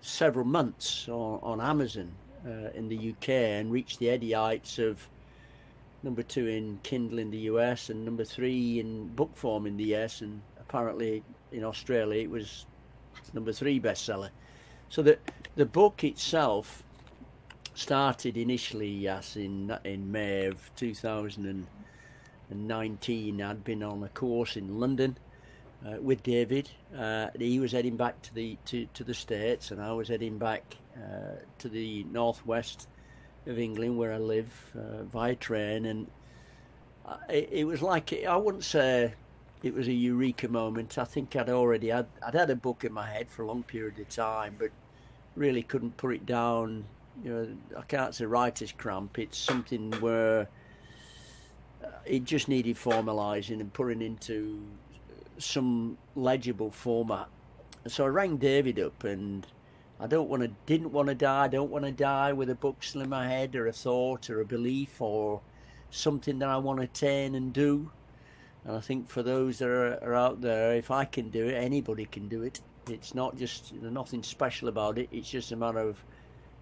[0.00, 2.12] several months on, on Amazon
[2.46, 5.08] uh, in the UK and reached the Eddie heights of
[6.02, 9.94] number two in Kindle in the US and number three in book form in the
[9.94, 12.66] US and apparently in Australia it was
[13.34, 14.30] number three bestseller.
[14.88, 15.18] So the
[15.56, 16.84] the book itself
[17.74, 23.42] started initially, yes, in in May of 2019.
[23.42, 25.18] I'd been on a course in London
[25.86, 26.70] uh, with David.
[26.96, 30.36] Uh, he was heading back to the to, to the states, and I was heading
[30.38, 32.88] back uh, to the northwest
[33.46, 35.86] of England, where I live, uh, via train.
[35.86, 36.06] And
[37.28, 39.14] it, it was like I wouldn't say
[39.62, 40.98] it was a eureka moment.
[40.98, 43.62] I think I'd already had I'd had a book in my head for a long
[43.62, 44.70] period of time, but
[45.36, 46.84] really couldn't put it down.
[47.24, 47.48] You know,
[47.78, 49.18] I can't say writer's cramp.
[49.18, 50.48] It's something where
[51.84, 54.62] uh, it just needed formalising and putting into
[55.38, 57.28] some legible format.
[57.86, 59.46] So I rang David up and
[60.02, 61.44] I don't want to, didn't want to die.
[61.44, 64.30] I don't want to die with a book still in my head or a thought
[64.30, 65.42] or a belief or
[65.90, 67.90] something that I want to attain and do.
[68.64, 71.54] And I think for those that are, are out there, if I can do it,
[71.54, 72.60] anybody can do it.
[72.88, 75.08] It's not just there's nothing special about it.
[75.12, 76.02] It's just a matter of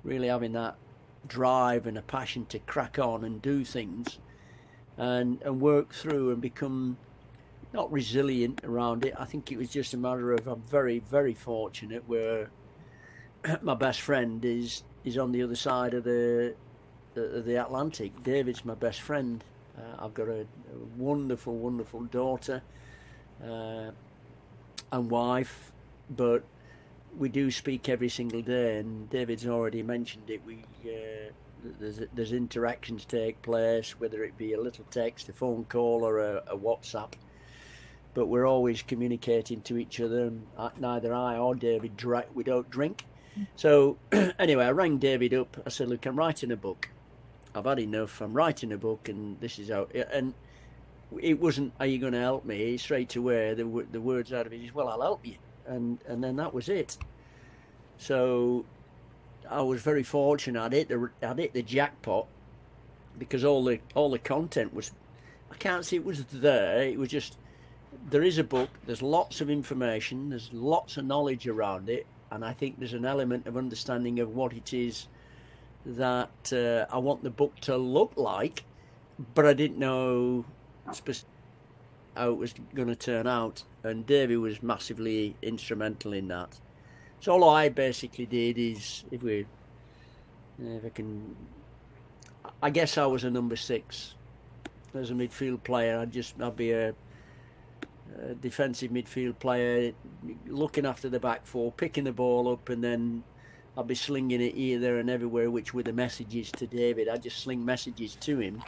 [0.02, 0.76] really having that
[1.26, 4.18] drive and a passion to crack on and do things,
[4.96, 6.96] and and work through and become
[7.72, 9.14] not resilient around it.
[9.18, 12.50] I think it was just a matter of I'm very very fortunate where
[13.62, 16.54] my best friend is is on the other side of the
[17.14, 18.22] the, the Atlantic.
[18.22, 19.42] David's my best friend.
[19.76, 20.46] Uh, I've got a, a,
[20.96, 22.62] wonderful, wonderful daughter
[23.42, 23.90] uh,
[24.92, 25.72] and wife,
[26.10, 26.42] but
[27.16, 28.78] we do speak every single day.
[28.78, 30.42] And David's already mentioned it.
[30.44, 31.30] We uh,
[31.80, 36.18] there's there's interactions take place, whether it be a little text, a phone call, or
[36.18, 37.12] a, a WhatsApp.
[38.14, 40.24] But we're always communicating to each other.
[40.26, 40.46] And
[40.78, 42.02] neither I or David
[42.34, 43.04] we don't drink.
[43.56, 43.96] So
[44.38, 45.56] anyway, I rang David up.
[45.66, 46.88] I said, "Look, I'm writing a book.
[47.54, 48.20] I've had enough.
[48.20, 50.34] I'm writing a book, and this is out." And
[51.20, 54.52] it wasn't, "Are you going to help me?" Straight away, the the words out of
[54.52, 56.96] it is, "Well, I'll help you," and and then that was it.
[57.98, 58.64] So
[59.48, 60.62] I was very fortunate.
[60.62, 62.26] I'd hit the I'd hit the jackpot
[63.18, 64.92] because all the all the content was.
[65.50, 66.82] I can't say it was there.
[66.82, 67.38] It was just
[68.10, 68.68] there is a book.
[68.84, 70.28] There's lots of information.
[70.28, 74.34] There's lots of knowledge around it and I think there's an element of understanding of
[74.34, 75.08] what it is
[75.86, 78.64] that uh, I want the book to look like,
[79.34, 80.44] but I didn't know
[80.86, 83.62] how it was going to turn out.
[83.82, 86.58] And Davey was massively instrumental in that.
[87.20, 89.46] So all I basically did is, if we,
[90.60, 91.36] if I can,
[92.62, 94.14] I guess I was a number six
[94.94, 95.98] as a midfield player.
[95.98, 96.94] I'd just I'd be a
[98.40, 99.92] defensive midfield player,
[100.46, 103.22] looking after the back four, picking the ball up, and then
[103.76, 107.08] I'll be slinging it here, there, and everywhere, which were the messages to David.
[107.08, 108.62] I just sling messages to him,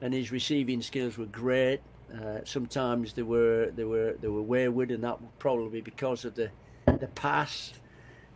[0.00, 1.80] and his receiving skills were great.
[2.12, 6.24] Uh, sometimes they were they were they were wayward, and that would probably be because
[6.24, 6.50] of the
[6.86, 7.72] the pass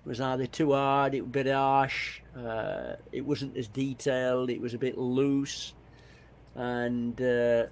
[0.05, 4.49] it was either too hard, it was a bit harsh, uh, it wasn't as detailed,
[4.49, 5.75] it was a bit loose,
[6.55, 7.67] and uh,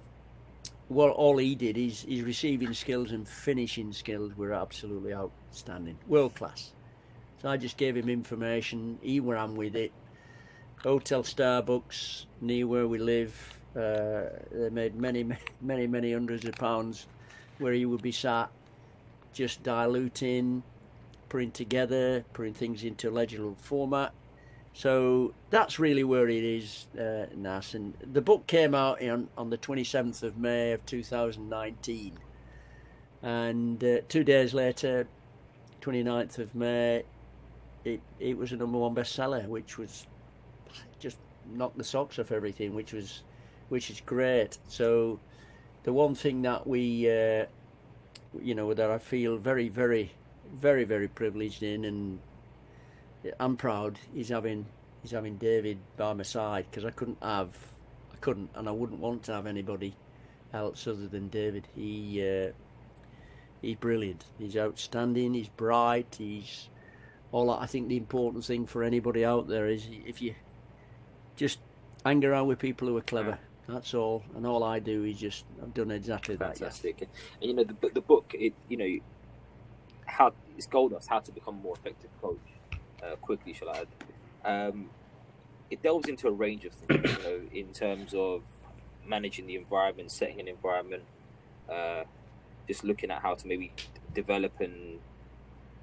[0.89, 6.35] well, all he did, his, his receiving skills and finishing skills were absolutely outstanding, world
[6.35, 6.71] class.
[7.41, 8.97] So I just gave him information.
[9.01, 9.91] He ran with it.
[10.83, 13.59] Hotel Starbucks near where we live.
[13.75, 15.25] Uh, they made many,
[15.61, 17.07] many, many hundreds of pounds
[17.57, 18.49] where he would be sat,
[19.33, 20.63] just diluting,
[21.29, 24.13] putting together, putting things into legible format,
[24.77, 27.73] so that's really where it is, uh, Yas.
[27.73, 32.11] And the book came out on, on the 27th of May of 2019.
[33.23, 35.07] And uh, two days later,
[35.81, 37.01] 29th of May,
[37.85, 40.05] it, it was a number one bestseller, which was
[40.99, 41.17] just
[41.55, 43.23] knocked the socks off everything, which was
[43.69, 44.59] which is great.
[44.67, 45.19] So
[45.85, 47.47] the one thing that we, uh,
[48.39, 50.11] you know, that I feel very, very,
[50.53, 52.19] very, very privileged in and
[53.39, 54.65] I'm proud he's having
[55.01, 57.55] he's having David by my side because I couldn't have
[58.11, 59.95] I couldn't and I wouldn't want to have anybody
[60.53, 61.67] else other than David.
[61.75, 62.51] He uh,
[63.61, 64.25] he's brilliant.
[64.37, 65.33] He's outstanding.
[65.33, 66.15] He's bright.
[66.17, 66.69] He's
[67.31, 67.49] all.
[67.51, 70.35] I think the important thing for anybody out there is if you
[71.35, 71.59] just
[72.05, 73.39] hang around with people who are clever.
[73.67, 76.99] That's all, and all I do is just I've done exactly Fantastic.
[76.99, 77.07] that.
[77.09, 77.09] Fantastic,
[77.41, 78.33] and you know the the book.
[78.33, 78.99] It you know
[80.05, 81.09] how it's Gold Dust.
[81.09, 82.39] How to become a more effective coach
[83.03, 84.69] uh, quickly, shall I add.
[84.69, 84.89] Um,
[85.69, 88.43] it delves into a range of things, you know, in terms of
[89.05, 91.03] managing the environment, setting an environment,
[91.69, 92.03] uh,
[92.67, 93.71] just looking at how to maybe
[94.13, 94.99] develop and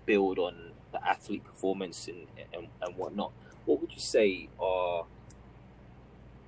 [0.06, 3.32] build on the athlete performance and, and, and whatnot.
[3.64, 5.04] What would you say are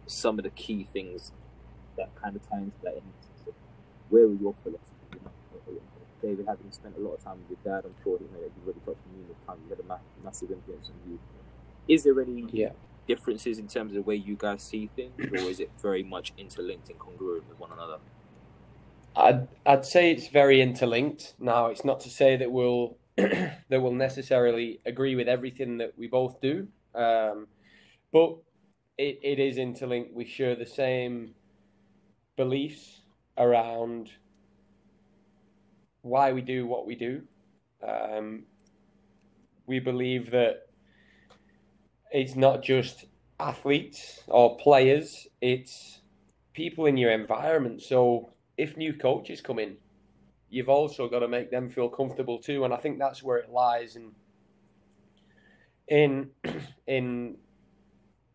[0.07, 1.33] some of the key things
[1.97, 3.03] that kind of tie into that?
[4.09, 4.96] Where are your philosophy?
[6.27, 8.51] David, having spent a lot of time with your dad, I'm sure you know that
[8.57, 9.61] you've already touched on numerous times.
[9.65, 11.19] You had a ma- massive influence on you.
[11.87, 12.71] Is there any yeah.
[13.07, 16.33] differences in terms of the way you guys see things, or is it very much
[16.37, 17.99] interlinked and congruent with one another?
[19.15, 21.35] I'd I'd say it's very interlinked.
[21.39, 26.09] Now, it's not to say that we'll that we'll necessarily agree with everything that we
[26.09, 27.47] both do, um,
[28.13, 28.37] but
[28.99, 30.13] it, it is interlinked.
[30.13, 31.35] We share the same
[32.37, 33.03] beliefs
[33.39, 34.11] around
[36.07, 37.23] why we do what we do.
[37.87, 38.45] Um,
[39.67, 40.69] we believe that
[42.11, 43.05] it's not just
[43.39, 46.01] athletes or players, it's
[46.53, 47.83] people in your environment.
[47.83, 49.77] So if new coaches come in,
[50.49, 52.65] you've also got to make them feel comfortable too.
[52.65, 54.13] And I think that's where it lies in
[55.89, 56.31] in
[56.87, 57.37] in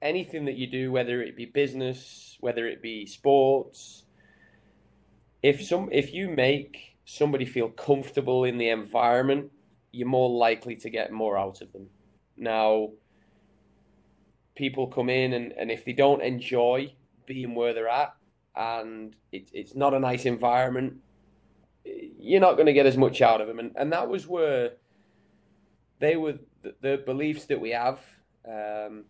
[0.01, 4.03] anything that you do, whether it be business, whether it be sports,
[5.41, 9.51] if some if you make somebody feel comfortable in the environment,
[9.91, 11.87] you're more likely to get more out of them.
[12.37, 12.91] Now,
[14.55, 16.93] people come in and, and if they don't enjoy
[17.25, 18.13] being where they're at
[18.55, 20.93] and it, it's not a nice environment,
[21.83, 23.59] you're not going to get as much out of them.
[23.59, 24.73] And, and that was where
[25.99, 27.99] they were the, the beliefs that we have.
[28.47, 29.03] Um,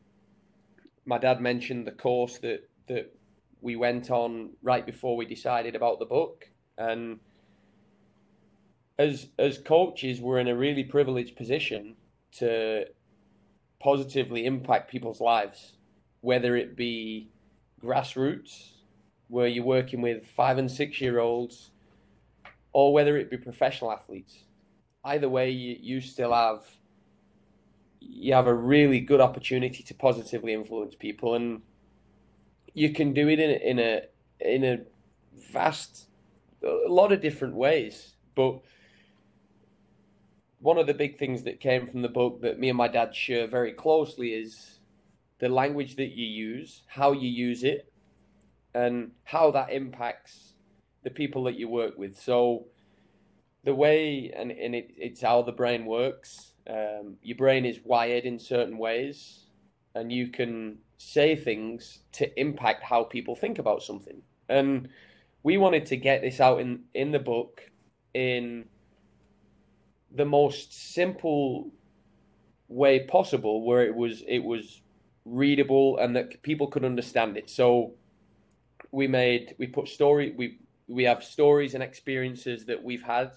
[1.06, 3.14] my dad mentioned the course that, that
[3.62, 6.50] we went on right before we decided about the book.
[6.78, 7.20] And
[9.02, 11.96] as as coaches, we're in a really privileged position
[12.34, 12.86] to
[13.80, 15.74] positively impact people's lives,
[16.22, 17.30] whether it be
[17.84, 18.74] grassroots,
[19.28, 21.72] where you're working with five and six year olds,
[22.74, 24.44] or whether it be professional athletes.
[25.04, 26.64] Either way, you, you still have
[28.00, 31.62] you have a really good opportunity to positively influence people, and
[32.74, 34.02] you can do it in a, in a
[34.40, 34.80] in a
[35.52, 36.08] vast,
[36.64, 38.14] a lot of different ways.
[38.36, 38.62] But
[40.62, 43.16] one of the big things that came from the book that me and my dad
[43.16, 44.80] share very closely is
[45.40, 47.92] the language that you use, how you use it,
[48.76, 50.54] and how that impacts
[51.04, 52.18] the people that you work with.
[52.18, 52.68] So
[53.64, 56.54] the way and, and it, it's how the brain works.
[56.70, 59.48] Um, your brain is wired in certain ways,
[59.96, 64.22] and you can say things to impact how people think about something.
[64.48, 64.90] And
[65.42, 67.62] we wanted to get this out in, in the book
[68.14, 68.66] in
[70.14, 71.72] the most simple
[72.68, 74.82] way possible where it was it was
[75.26, 77.50] readable and that people could understand it.
[77.50, 77.94] So
[78.92, 83.32] we made we put story we we have stories and experiences that we've had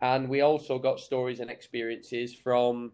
[0.00, 2.92] and we also got stories and experiences from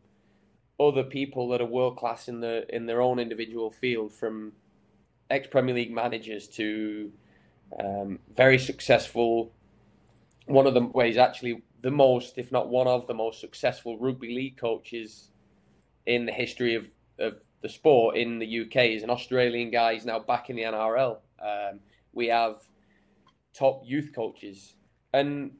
[0.79, 4.53] other people that are world class in the in their own individual field, from
[5.31, 7.13] ex Premier League managers to
[7.83, 9.53] um, very successful.
[10.47, 14.35] One of them ways actually the most, if not one of the most successful rugby
[14.35, 15.31] league coaches
[16.07, 19.95] in the history of, of the sport in the UK is an Australian guy.
[19.95, 21.19] He's now back in the NRL.
[21.43, 21.81] Um,
[22.13, 22.57] we have
[23.53, 24.75] top youth coaches,
[25.13, 25.53] and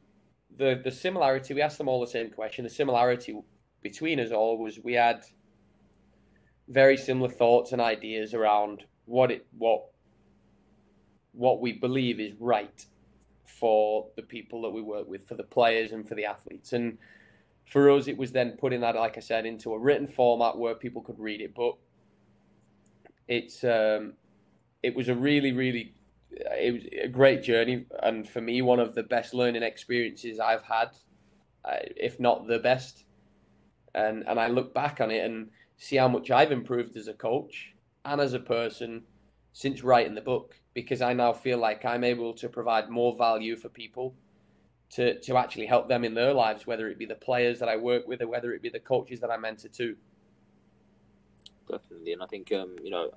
[0.57, 1.55] the the similarity.
[1.55, 2.65] We asked them all the same question.
[2.65, 3.39] The similarity
[3.83, 5.25] between us all was we had
[6.69, 9.87] very similar thoughts and ideas around what it what
[11.33, 12.87] what we believe is right
[13.59, 16.73] for the people that we work with, for the players and for the athletes.
[16.73, 16.99] And
[17.65, 20.75] for us, it was then putting that, like I said, into a written format where
[20.75, 21.55] people could read it.
[21.55, 21.75] But
[23.29, 24.15] it's um,
[24.83, 25.95] it was a really, really
[26.31, 30.63] it was a great journey, and for me, one of the best learning experiences I've
[30.63, 30.91] had,
[31.65, 33.07] uh, if not the best
[33.97, 35.49] and and I look back on it and
[35.79, 37.73] see how much I've improved as a coach
[38.05, 39.03] and as a person
[39.53, 43.57] since writing the book because I now feel like I'm able to provide more value
[43.57, 44.15] for people
[44.91, 47.77] to to actually help them in their lives, whether it be the players that I
[47.77, 49.97] work with or whether it be the coaches that I mentor too.
[51.67, 53.11] Definitely, and I think um, you know,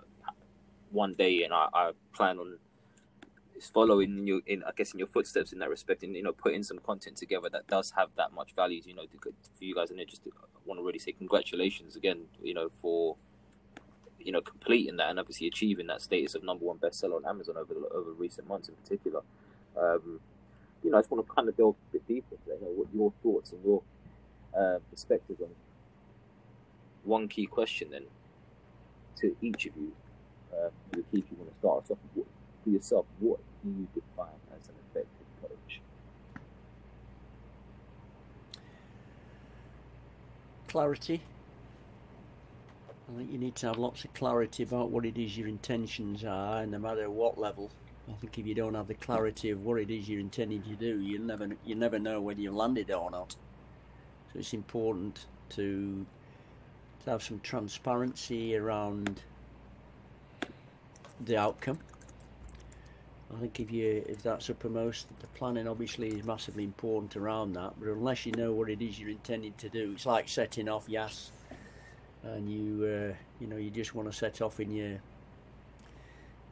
[0.92, 2.60] one day, and I, I plan on
[3.74, 6.64] following you in I guess in your footsteps in that respect, and you know putting
[6.64, 8.82] some content together that does have that much value.
[8.86, 10.22] You know, to, for you guys, and I just
[10.66, 12.22] want to really say congratulations again.
[12.42, 13.18] You know for
[14.20, 17.56] you know completing that and obviously achieving that status of number one bestseller on Amazon
[17.58, 19.22] over the, over recent months in particular.
[19.78, 20.20] Um,
[20.84, 22.36] you know, I just want to kind of delve a bit deeper.
[22.48, 23.82] You know, what your thoughts and your
[24.58, 25.50] uh, perspective on
[27.04, 28.04] one key question then
[29.18, 29.92] to each of you.
[30.52, 31.98] Uh, the key if you want to start us off
[32.64, 35.82] for yourself, what do you define as an effective coach?
[40.68, 41.22] Clarity.
[43.10, 46.24] I think you need to have lots of clarity about what it is your intentions
[46.24, 47.72] are, and no matter what level.
[48.08, 50.76] I think if you don't have the clarity of what it is you're intending to
[50.76, 53.36] do, you'll never you never know whether you've landed or not.
[54.32, 56.06] So it's important to
[57.04, 59.22] to have some transparency around
[61.26, 61.80] the outcome
[63.36, 67.74] I think if you if that's uppermost, the planning obviously is massively important around that.
[67.80, 70.86] But unless you know what it is you're intending to do, it's like setting off
[70.88, 71.32] yes,
[72.34, 75.00] and you uh, you know you just want to set off in your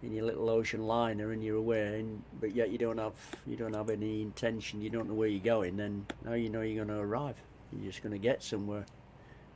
[0.04, 3.14] in your little ocean liner and you're aware, and, but yet you don't have
[3.46, 5.78] you don't have any intention, you don't know where you're going.
[5.78, 7.36] Then now you know you're going to arrive.
[7.72, 8.86] You're just going to get somewhere.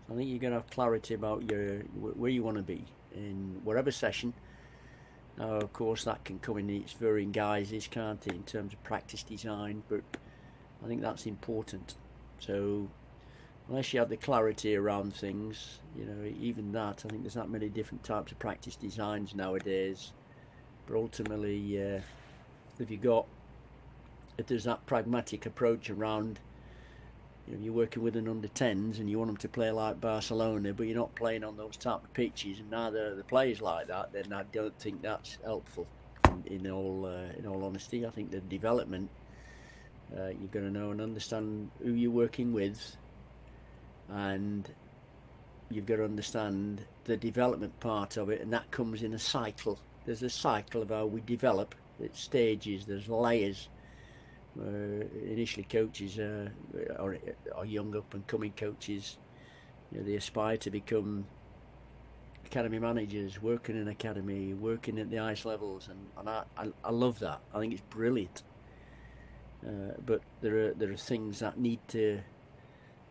[0.07, 2.85] So I think you're going to have clarity about your where you want to be
[3.13, 4.33] in whatever session
[5.37, 8.83] now, of course, that can come in its varying guises, can't it, in terms of
[8.83, 10.01] practice design, but
[10.83, 11.95] I think that's important.
[12.39, 12.89] So,
[13.69, 17.49] unless you have the clarity around things, you know, even that, I think there's that
[17.49, 20.11] many different types of practice designs nowadays.
[20.87, 22.01] But ultimately, uh,
[22.79, 23.25] if you've got,
[24.37, 26.39] if there's that pragmatic approach around,
[27.47, 30.01] you know, you're working with an under 10s and you want them to play like
[30.01, 33.61] Barcelona, but you're not playing on those type of pitches, and neither are the players
[33.61, 35.87] like that, then I don't think that's helpful.
[36.25, 39.09] In, in all, uh, in all honesty, I think the development,
[40.17, 42.97] uh, you've got to know and understand who you're working with
[44.11, 44.69] and
[45.69, 49.79] you've got to understand the development part of it, and that comes in a cycle.
[50.05, 51.75] There's a cycle of how we develop.
[51.99, 52.85] It's stages.
[52.85, 53.69] There's layers.
[54.59, 57.17] Uh, initially, coaches or
[57.65, 59.17] young up and coming coaches,
[59.91, 61.25] you know, they aspire to become
[62.45, 66.91] academy managers, working in academy, working at the ice levels, and, and I, I, I
[66.91, 67.39] love that.
[67.53, 68.43] I think it's brilliant.
[69.65, 72.19] Uh, but there are there are things that need to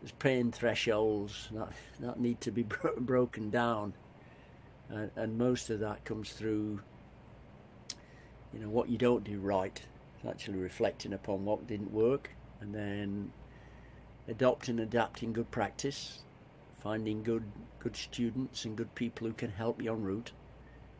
[0.01, 3.93] there's pain thresholds that, that need to be bro- broken down,
[4.89, 6.81] and, and most of that comes through,
[8.53, 9.79] you know, what you don't do right.
[10.15, 13.31] It's actually reflecting upon what didn't work, and then
[14.27, 16.19] adopting adapting good practice,
[16.81, 17.43] finding good
[17.79, 20.31] good students and good people who can help you en route.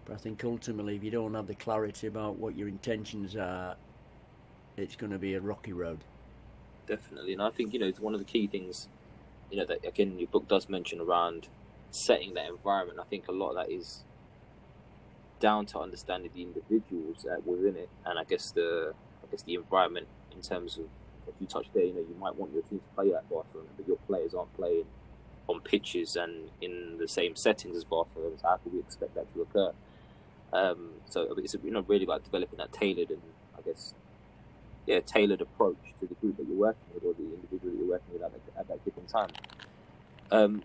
[0.06, 3.76] But I think ultimately, if you don't have the clarity about what your intentions are,
[4.78, 6.00] it's going to be a rocky road
[6.88, 7.34] definitely.
[7.34, 8.88] And I think you know it's one of the key things,
[9.50, 11.48] you know, that again your book does mention around
[11.92, 13.00] setting that environment.
[13.00, 14.04] I think a lot of that is
[15.40, 19.56] down to understanding the individuals uh, within it, and I guess the I guess the
[19.56, 20.86] environment in terms of
[21.28, 23.70] if you touch there, you know, you might want your team to play at Barcelona,
[23.78, 24.86] but your players aren't playing
[25.48, 28.36] on pitches and in the same settings as Barcelona.
[28.42, 29.72] So how can we expect that to occur?
[30.54, 33.22] Um, so it's you know really about developing that tailored and
[33.58, 33.94] I guess
[34.86, 37.90] yeah, tailored approach to the group that you're working with or the individual that you're
[37.90, 39.30] working with at, that, at that given time.
[40.32, 40.64] Um,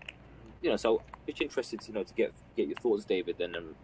[0.61, 3.35] you know, so just interested, to, you know, to get get your thoughts, David.
[3.37, 3.75] Then, um,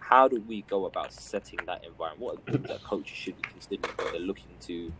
[0.00, 2.20] how do we go about setting that environment?
[2.20, 4.92] What are things that coaches should be considering when they're looking to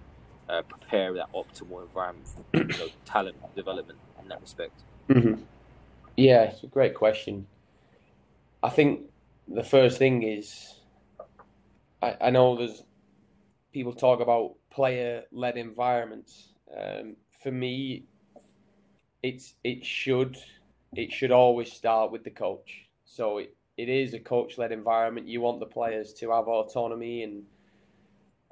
[0.49, 4.83] uh, prepare that optimal environment for you know, talent development in that respect?
[5.09, 5.43] Mm-hmm.
[6.17, 7.47] Yeah, it's a great question.
[8.63, 9.03] I think
[9.47, 10.75] the first thing is
[12.03, 12.83] I, I know there's
[13.79, 16.49] people talk about player-led environments.
[16.77, 18.07] Um, for me,
[19.23, 20.37] it's it should
[20.97, 22.89] it should always start with the coach.
[23.05, 25.29] So it, it is a coach-led environment.
[25.29, 27.45] You want the players to have autonomy and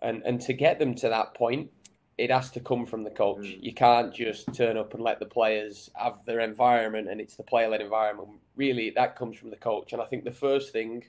[0.00, 1.72] and and to get them to that point,
[2.18, 3.46] it has to come from the coach.
[3.46, 3.62] Mm.
[3.62, 7.42] You can't just turn up and let the players have their environment and it's the
[7.42, 8.28] player-led environment.
[8.54, 9.92] Really, that comes from the coach.
[9.92, 11.02] And I think the first thing,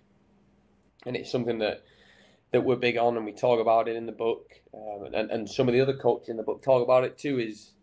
[1.06, 1.84] and it's something that
[2.52, 5.50] that we're big on, and we talk about it in the book, um, and and
[5.50, 7.40] some of the other coaches in the book talk about it too.
[7.40, 7.74] Is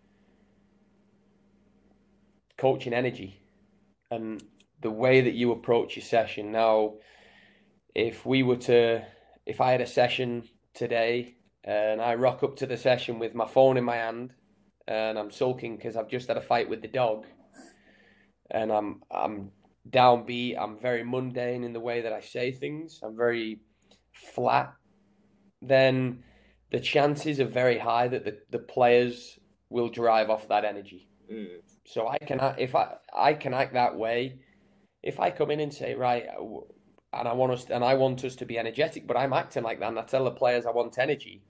[2.56, 3.40] coaching energy,
[4.10, 4.42] and
[4.80, 6.52] the way that you approach your session.
[6.52, 6.94] Now,
[7.94, 9.04] if we were to,
[9.46, 10.44] if I had a session
[10.74, 14.32] today, and I rock up to the session with my phone in my hand,
[14.86, 17.26] and I'm sulking because I've just had a fight with the dog,
[18.50, 19.50] and I'm I'm
[19.90, 20.58] downbeat.
[20.58, 23.00] I'm very mundane in the way that I say things.
[23.02, 23.60] I'm very
[24.14, 24.72] flat,
[25.60, 26.22] then
[26.70, 29.38] the chances are very high that the, the players
[29.70, 31.08] will drive off that energy.
[31.30, 31.60] Mm.
[31.86, 34.38] So I can if I I can act that way,
[35.02, 36.26] if I come in and say right,
[37.12, 39.80] and I want us and I want us to be energetic, but I'm acting like
[39.80, 41.42] that, and I tell the players I want energy.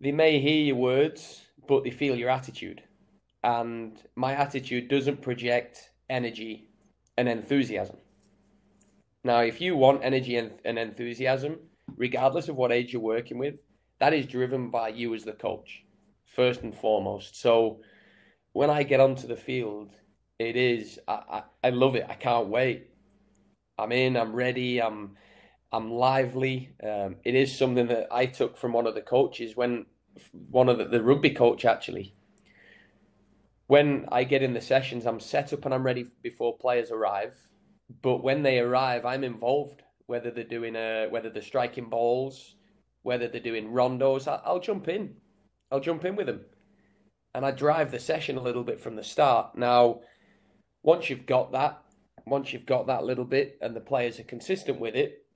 [0.00, 2.82] They may hear your words, but they feel your attitude,
[3.42, 6.68] and my attitude doesn't project energy
[7.16, 7.96] and enthusiasm.
[9.28, 11.58] Now, if you want energy and, and enthusiasm,
[11.98, 13.56] regardless of what age you're working with,
[13.98, 15.84] that is driven by you as the coach,
[16.24, 17.38] first and foremost.
[17.38, 17.82] So
[18.52, 19.92] when I get onto the field,
[20.38, 22.06] it is I, I, I love it.
[22.08, 22.86] I can't wait.
[23.76, 24.16] I'm in.
[24.16, 24.80] I'm ready.
[24.80, 25.18] I'm
[25.72, 26.70] I'm lively.
[26.82, 29.84] Um, it is something that I took from one of the coaches when
[30.32, 32.14] one of the, the rugby coach actually.
[33.66, 37.47] When I get in the sessions, I'm set up and I'm ready before players arrive
[38.02, 39.82] but when they arrive, I'm involved.
[40.06, 42.56] Whether they're doing a, whether they're striking balls,
[43.02, 45.14] whether they're doing rondos, I, I'll jump in.
[45.70, 46.40] I'll jump in with them,
[47.34, 49.54] and I drive the session a little bit from the start.
[49.54, 50.00] Now,
[50.82, 51.82] once you've got that,
[52.26, 55.26] once you've got that little bit, and the players are consistent with it,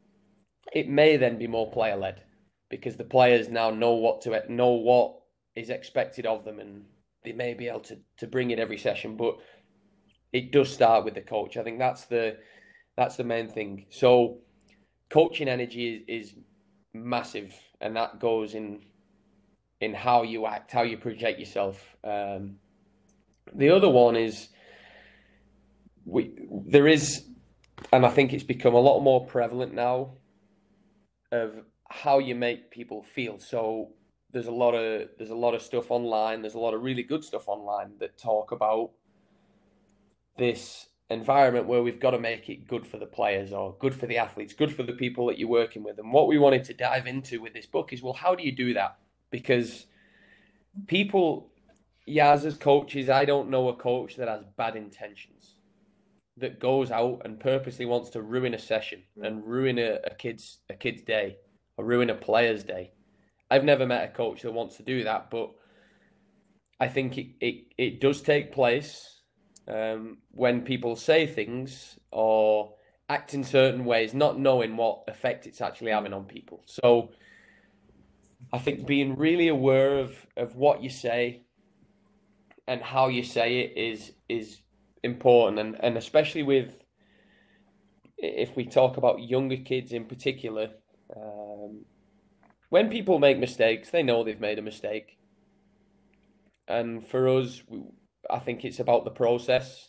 [0.73, 2.23] it may then be more player led
[2.71, 5.17] because the players now know what to know what
[5.55, 6.85] is expected of them, and
[7.25, 9.17] they may be able to to bring it every session.
[9.17, 9.37] But
[10.33, 11.57] it does start with the coach.
[11.57, 12.39] I think that's the
[12.97, 13.87] that's the main thing.
[13.91, 14.39] So
[15.11, 16.35] coaching energy is, is
[16.95, 18.81] massive, and that goes in
[19.81, 21.97] in how you act, how you project yourself.
[22.05, 22.57] Um,
[23.55, 24.49] The other one is
[26.05, 26.35] we
[26.67, 27.25] there is,
[27.93, 30.15] and I think it's become a lot more prevalent now
[31.31, 33.39] of how you make people feel.
[33.39, 33.93] So
[34.33, 36.41] there's a lot of there's a lot of stuff online.
[36.43, 38.91] There's a lot of really good stuff online that talk about
[40.43, 44.07] this environment where we've got to make it good for the players or good for
[44.07, 45.99] the athletes, good for the people that you're working with.
[45.99, 48.53] And what we wanted to dive into with this book is well, how do you
[48.53, 48.99] do that?
[49.31, 49.87] Because
[50.89, 51.53] people,
[52.07, 55.55] yeah, as coaches, I don't know a coach that has bad intentions,
[56.39, 59.27] that goes out and purposely wants to ruin a session mm.
[59.27, 61.37] and ruin a, a kid's a kid's day
[61.77, 62.91] or ruin a player's day.
[63.51, 65.51] I've never met a coach that wants to do that, but
[66.81, 69.12] I think it, it, it does take place
[69.69, 72.75] um, when people say things or
[73.09, 76.63] act in certain ways, not knowing what effect it's actually having on people.
[76.67, 77.11] So
[78.53, 81.43] I think being really aware of, of what you say
[82.67, 84.61] and how you say it is is
[85.03, 86.83] important and, and especially with
[88.23, 90.71] if we talk about younger kids in particular,
[91.17, 91.85] um,
[92.71, 95.19] when people make mistakes, they know they've made a mistake.
[96.69, 97.63] And for us,
[98.31, 99.89] I think it's about the process.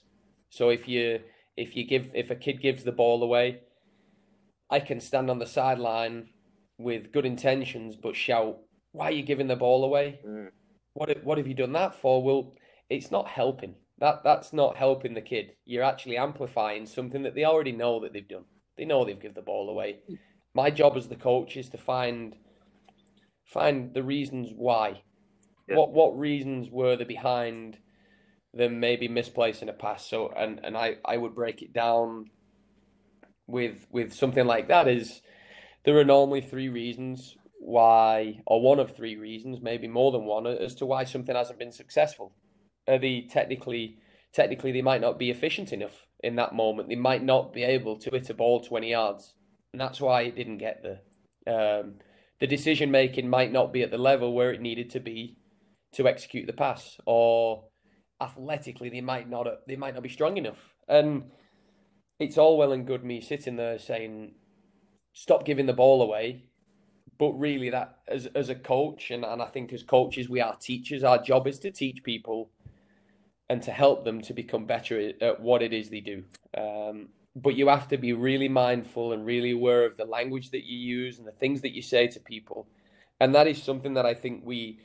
[0.49, 1.19] So if you
[1.57, 3.61] if you give if a kid gives the ball away,
[4.69, 6.29] I can stand on the sideline
[6.77, 8.57] with good intentions but shout,
[8.91, 10.19] "Why are you giving the ball away?
[10.25, 10.49] Mm.
[10.93, 12.55] What what have you done that for?" Well,
[12.89, 13.75] it's not helping.
[13.99, 15.55] That that's not helping the kid.
[15.65, 18.45] You're actually amplifying something that they already know that they've done.
[18.77, 19.99] They know they've given the ball away.
[20.53, 22.35] My job as the coach is to find
[23.45, 25.03] find the reasons why.
[25.67, 25.77] Yeah.
[25.77, 27.77] What what reasons were there behind
[28.53, 30.07] them maybe misplacing a pass?
[30.07, 32.29] So and and I I would break it down
[33.47, 35.21] with with something like that is
[35.85, 40.47] there are normally three reasons why or one of three reasons maybe more than one
[40.47, 42.33] as to why something hasn't been successful.
[42.87, 43.97] Are they technically
[44.33, 46.89] technically they might not be efficient enough in that moment.
[46.89, 49.35] They might not be able to hit a ball 20 yards.
[49.71, 51.01] And that's why it didn't get there.
[51.45, 51.95] Um,
[52.39, 55.37] the decision making might not be at the level where it needed to be
[55.93, 57.65] to execute the pass, or
[58.21, 60.75] athletically they might not they might not be strong enough.
[60.87, 61.31] And
[62.19, 64.35] it's all well and good me sitting there saying,
[65.13, 66.45] "Stop giving the ball away,"
[67.17, 70.55] but really that as as a coach and, and I think as coaches we are
[70.55, 71.03] teachers.
[71.03, 72.49] Our job is to teach people
[73.49, 76.23] and to help them to become better at what it is they do.
[76.57, 80.65] Um, but you have to be really mindful and really aware of the language that
[80.65, 82.67] you use and the things that you say to people
[83.19, 84.79] and that is something that i think we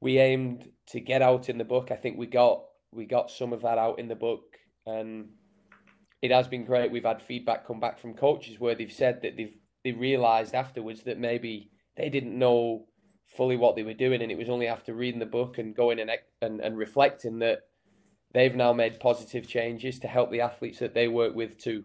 [0.00, 3.52] we aimed to get out in the book i think we got we got some
[3.52, 4.58] of that out in the book.
[4.86, 5.30] And
[6.20, 6.92] it has been great.
[6.92, 11.02] We've had feedback come back from coaches where they've said that they've they realized afterwards
[11.02, 12.86] that maybe they didn't know
[13.26, 14.22] fully what they were doing.
[14.22, 16.10] And it was only after reading the book and going and
[16.40, 17.62] and, and reflecting that
[18.32, 21.84] they've now made positive changes to help the athletes that they work with too.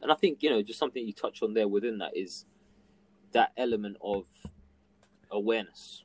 [0.00, 2.44] And I think you know just something you touch on there within that is
[3.32, 4.26] that element of
[5.30, 6.04] awareness.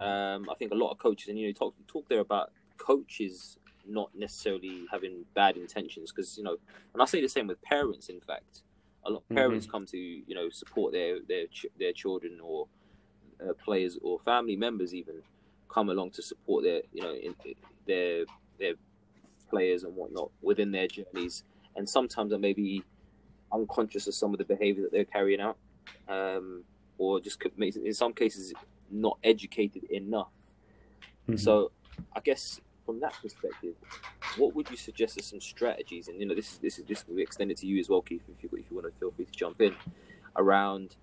[0.00, 3.58] Um, I think a lot of coaches, and you know, talk talk there about coaches
[3.86, 6.56] not necessarily having bad intentions, because you know,
[6.92, 8.08] and I say the same with parents.
[8.08, 8.62] In fact,
[9.04, 9.72] a lot of parents mm-hmm.
[9.72, 11.46] come to you know support their their
[11.78, 12.68] their children or
[13.42, 15.22] uh, players or family members even
[15.68, 17.34] come along to support their you know in,
[17.86, 18.24] their
[18.58, 18.74] their
[19.48, 21.42] players and whatnot within their journeys
[21.76, 22.84] and sometimes I may be
[23.52, 25.56] unconscious of some of the behavior that they're carrying out
[26.08, 26.64] um,
[26.98, 28.52] or just in some cases
[28.90, 30.32] not educated enough
[31.28, 31.36] mm-hmm.
[31.36, 31.70] so
[32.14, 33.74] I guess from that perspective
[34.36, 37.06] what would you suggest as some strategies and you know this is this is this
[37.06, 39.12] will be extended to you as well Keith if you, if you want to feel
[39.12, 39.74] free to jump in
[40.36, 40.96] around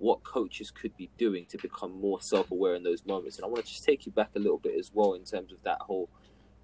[0.00, 3.36] what coaches could be doing to become more self aware in those moments.
[3.36, 5.52] And I want to just take you back a little bit as well in terms
[5.52, 6.08] of that whole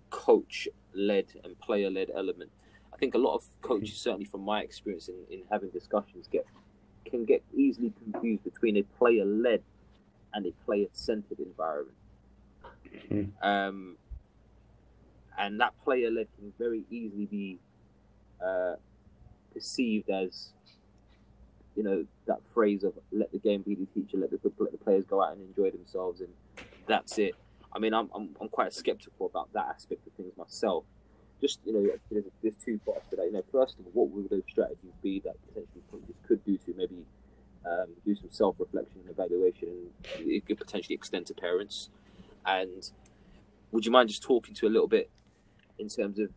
[0.09, 2.51] coach led and player led element.
[2.93, 6.47] I think a lot of coaches, certainly from my experience in, in having discussions, get
[7.11, 9.63] can get easily confused between a player led
[10.35, 11.97] and a player centered environment.
[13.11, 13.47] Mm-hmm.
[13.47, 13.97] Um,
[15.39, 17.59] and that player led can very easily be
[18.45, 18.75] uh,
[19.53, 20.51] perceived as
[21.75, 24.79] you know that phrase of "let the game be the teacher, let the let the
[24.79, 26.31] players go out and enjoy themselves," and
[26.87, 27.35] that's it.
[27.73, 30.85] I mean, I'm I'm, I'm quite skeptical about that aspect of things myself.
[31.41, 33.27] Just you know, there's, there's two parts to that.
[33.27, 36.57] You know, first of all, what would those strategies be that potentially coaches could do
[36.59, 37.05] to maybe
[37.67, 39.69] um, do some self-reflection and evaluation,
[40.19, 41.91] it could potentially extend to parents.
[42.45, 42.91] And
[43.73, 45.11] would you mind just talking to a little bit
[45.79, 46.31] in terms of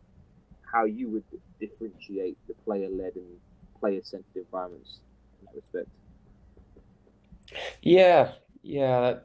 [0.71, 1.23] how you would
[1.59, 3.39] differentiate the player-led and
[3.79, 4.99] player-centered environments
[5.39, 5.87] in that respect.
[7.81, 8.31] Yeah,
[8.61, 9.15] yeah.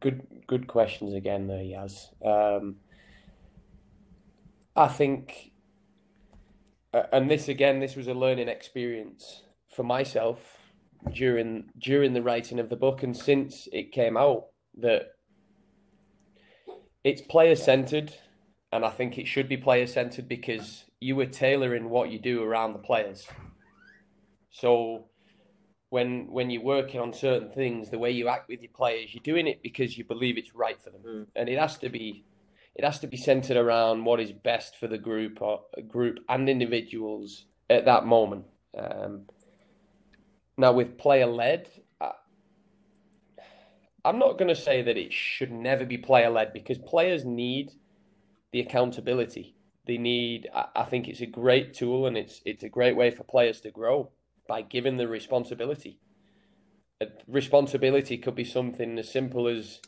[0.00, 2.10] good good questions again there, Yas.
[2.24, 2.76] Um,
[4.78, 5.50] I think,
[6.92, 9.42] and this again, this was a learning experience
[9.74, 10.58] for myself
[11.12, 15.14] during during the writing of the book, and since it came out that
[17.02, 18.14] it's player centered,
[18.70, 22.44] and I think it should be player centered because you are tailoring what you do
[22.44, 23.26] around the players.
[24.50, 25.06] So
[25.90, 29.24] when when you're working on certain things, the way you act with your players, you're
[29.24, 31.26] doing it because you believe it's right for them, mm.
[31.34, 32.22] and it has to be
[32.78, 36.48] it has to be centered around what is best for the group or group and
[36.48, 38.44] individuals at that moment.
[38.78, 39.22] Um,
[40.56, 41.68] now with player led,
[44.04, 47.72] I'm not going to say that it should never be player led because players need
[48.52, 49.56] the accountability.
[49.86, 50.48] They need.
[50.54, 53.70] I think it's a great tool and it's it's a great way for players to
[53.70, 54.10] grow
[54.46, 55.98] by giving the responsibility.
[57.26, 59.80] Responsibility could be something as simple as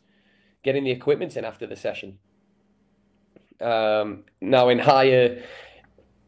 [0.62, 2.18] getting the equipment in after the session.
[3.60, 5.42] Um, now, in higher,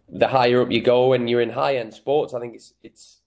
[0.08, 3.20] the higher up you go, and you're in high end sports, I think it's it's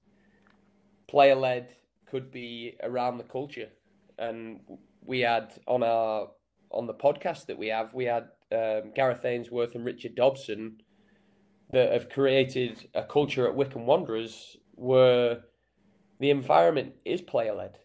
[1.07, 1.75] player led.
[2.09, 3.69] Could be around the culture,
[4.19, 4.59] and
[5.03, 6.29] we had on our
[6.71, 10.81] on the podcast that we have, we had um, Gareth Ainsworth and Richard Dobson
[11.71, 15.41] that have created a culture at Wycombe Wanderers where
[16.19, 17.77] the environment is player led,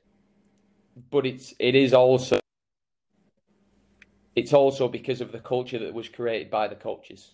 [1.10, 2.40] but it's it is also
[4.36, 7.32] it's also because of the culture that was created by the coaches,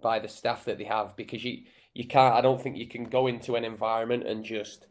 [0.00, 1.16] by the staff that they have.
[1.16, 1.62] Because you
[1.94, 4.86] you can't, I don't think you can go into an environment and just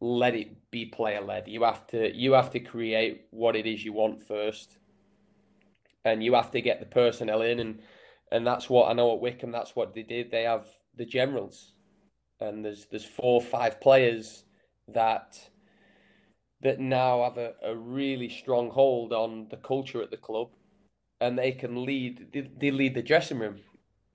[0.00, 1.48] let it be player led.
[1.48, 4.78] You have to you have to create what it is you want first,
[6.04, 7.80] and you have to get the personnel in and
[8.32, 9.52] and that's what I know at Wycombe.
[9.52, 10.30] That's what they did.
[10.30, 11.72] They have the generals
[12.40, 14.44] and there's there's four or five players
[14.88, 15.38] that
[16.62, 20.50] that now have a, a really strong hold on the culture at the club
[21.20, 23.60] and they can lead they, they lead the dressing room.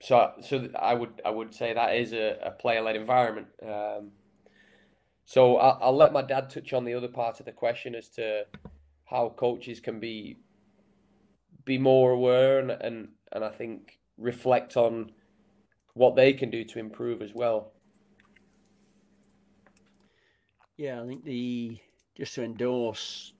[0.00, 3.48] So so I would I would say that is a, a player led environment.
[3.62, 4.12] Um,
[5.24, 8.08] so I'll, I'll let my dad touch on the other part of the question as
[8.10, 8.44] to
[9.04, 10.38] how coaches can be
[11.64, 15.10] be more aware and, and, and I think reflect on
[15.94, 17.72] what they can do to improve as well.
[20.76, 21.78] Yeah, I think the
[22.16, 23.34] just to endorse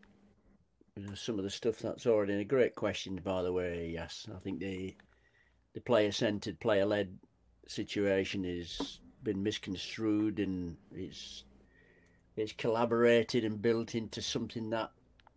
[1.15, 2.41] some of the stuff that's already in.
[2.41, 3.91] A great question, by the way.
[3.93, 4.95] Yes, I think the
[5.75, 7.19] the player centered, player led
[7.67, 11.45] situation has been misconstrued and it's
[12.37, 14.91] it's collaborated and built into something that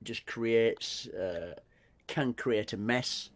[0.03, 1.55] just creates uh,
[2.07, 3.29] can create a mess.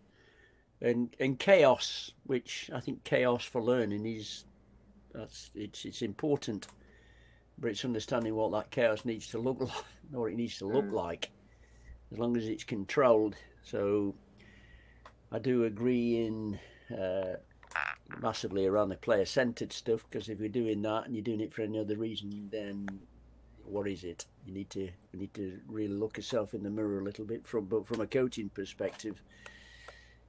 [0.81, 4.45] And and chaos, which I think chaos for learning is
[5.13, 6.67] that's it's it's important
[7.59, 10.85] but it's understanding what that chaos needs to look like, or it needs to look
[10.85, 10.93] mm.
[10.93, 11.29] like,
[12.11, 13.35] as long as it's controlled.
[13.63, 14.15] So
[15.31, 16.59] I do agree in
[16.95, 17.37] uh,
[18.21, 21.53] massively around the player centered stuff because if you're doing that and you're doing it
[21.53, 22.87] for any other reason, then
[23.65, 24.25] what is it?
[24.45, 27.45] You need to you need to really look yourself in the mirror a little bit
[27.47, 29.21] from but from a coaching perspective.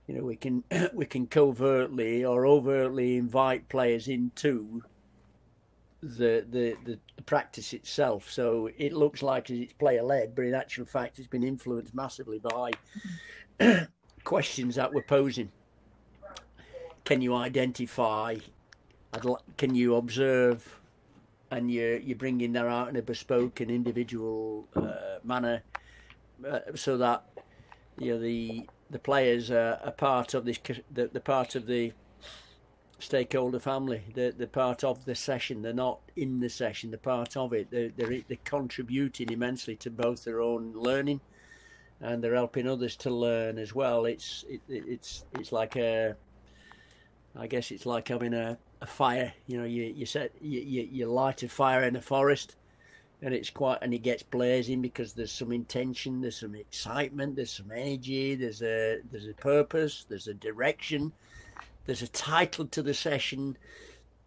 [0.06, 0.64] You know, we can
[0.94, 4.82] we can covertly or overtly invite players into
[6.04, 8.30] the, the, the, the, practice itself.
[8.30, 12.38] So it looks like it's player led, but in actual fact, it's been influenced massively
[12.38, 12.72] by
[14.24, 15.50] questions that we're posing.
[17.04, 18.36] Can you identify?
[19.56, 20.80] Can you observe?
[21.50, 25.62] And you you bringing that out in a bespoke and individual uh, manner,
[26.48, 27.24] uh, so that
[27.98, 30.58] you know the the players are, are part of this
[30.90, 31.92] the, the part of the
[33.04, 34.02] stakeholder family.
[34.14, 35.62] They're, they're part of the session.
[35.62, 36.90] They're not in the session.
[36.90, 37.70] They're part of it.
[37.70, 41.20] They're, they're, they're contributing immensely to both their own learning
[42.00, 44.04] and they're helping others to learn as well.
[44.04, 46.14] It's it, it's it's like a,
[47.36, 49.32] I guess it's like having a, a fire.
[49.46, 52.56] You know, you you set you, you, you light a fire in a forest,
[53.22, 57.52] and it's quite and it gets blazing because there's some intention, there's some excitement, there's
[57.52, 61.12] some energy, there's a there's a purpose, there's a direction,
[61.86, 63.56] there's a title to the session.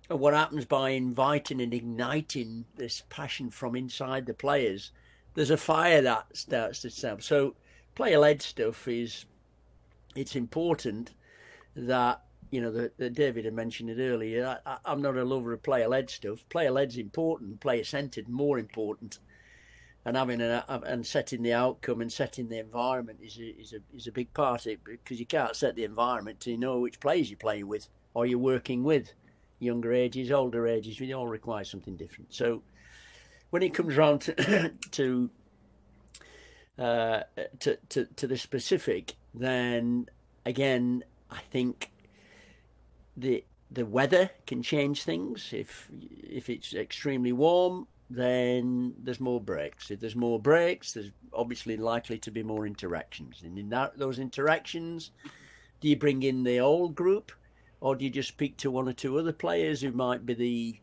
[0.10, 4.92] And what happens by inviting and igniting this passion from inside the players,
[5.34, 7.24] there's a fire that starts to start.
[7.24, 7.56] So
[7.96, 9.26] player led stuff is
[10.16, 11.14] it's important
[11.76, 14.60] that you know that David had mentioned it earlier.
[14.66, 16.48] I, am not a lover of player led stuff.
[16.50, 19.20] Player led's important, player centered more important
[20.08, 23.80] and having a, and setting the outcome and setting the environment is a, is a
[23.94, 26.98] is a big part of it because you can't set the environment to know which
[27.02, 29.12] players you're playing with or you're working with.
[29.60, 32.34] Younger ages, older ages, we all require something different.
[32.34, 32.64] So
[33.50, 35.30] when it comes round to, to
[36.80, 37.24] uh,
[37.60, 40.08] to, to to the specific, then
[40.46, 41.92] again, I think
[43.18, 45.52] the the weather can change things.
[45.52, 49.92] If if it's extremely warm, then there's more breaks.
[49.92, 53.42] If there's more breaks, there's obviously likely to be more interactions.
[53.44, 55.12] And in that those interactions,
[55.82, 57.32] do you bring in the old group,
[57.82, 60.80] or do you just speak to one or two other players who might be the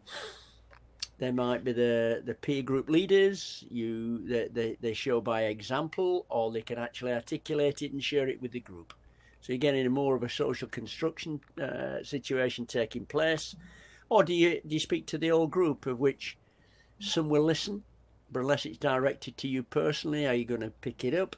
[1.18, 3.64] they might be the, the peer group leaders.
[3.70, 8.28] You they, they, they show by example, or they can actually articulate it and share
[8.28, 8.92] it with the group.
[9.40, 13.54] So you're getting more of a social construction uh, situation taking place,
[14.08, 16.36] or do you do you speak to the whole group of which
[16.98, 17.84] some will listen,
[18.30, 21.36] but unless it's directed to you personally, are you going to pick it up?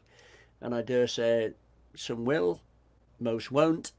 [0.61, 1.53] And I dare say
[1.95, 2.61] some will,
[3.19, 3.93] most won't.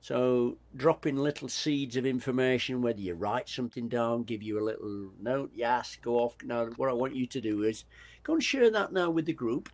[0.00, 5.10] So dropping little seeds of information, whether you write something down, give you a little
[5.20, 6.36] note, yes, go off.
[6.44, 7.84] Now what I want you to do is
[8.22, 9.68] go and share that now with the group,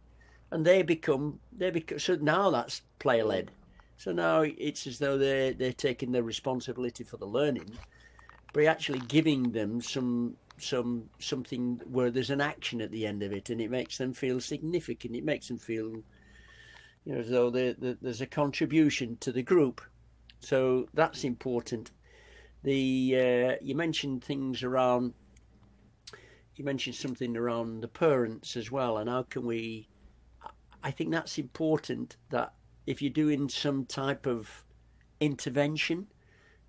[0.51, 3.51] and they become they become so now that's player led.
[3.97, 7.71] So now it's as though they're they're taking the responsibility for the learning,
[8.53, 13.33] but actually giving them some some something where there's an action at the end of
[13.33, 15.17] it, and it makes them feel significant.
[15.17, 16.03] It makes them feel,
[17.05, 19.81] you know, as though there's a contribution to the group.
[20.41, 21.91] So that's important.
[22.63, 25.15] The uh, you mentioned things around.
[26.57, 29.89] You mentioned something around the parents as well, and how can we?
[30.83, 32.17] I think that's important.
[32.31, 32.55] That
[32.87, 34.65] if you're doing some type of
[35.21, 36.07] intervention,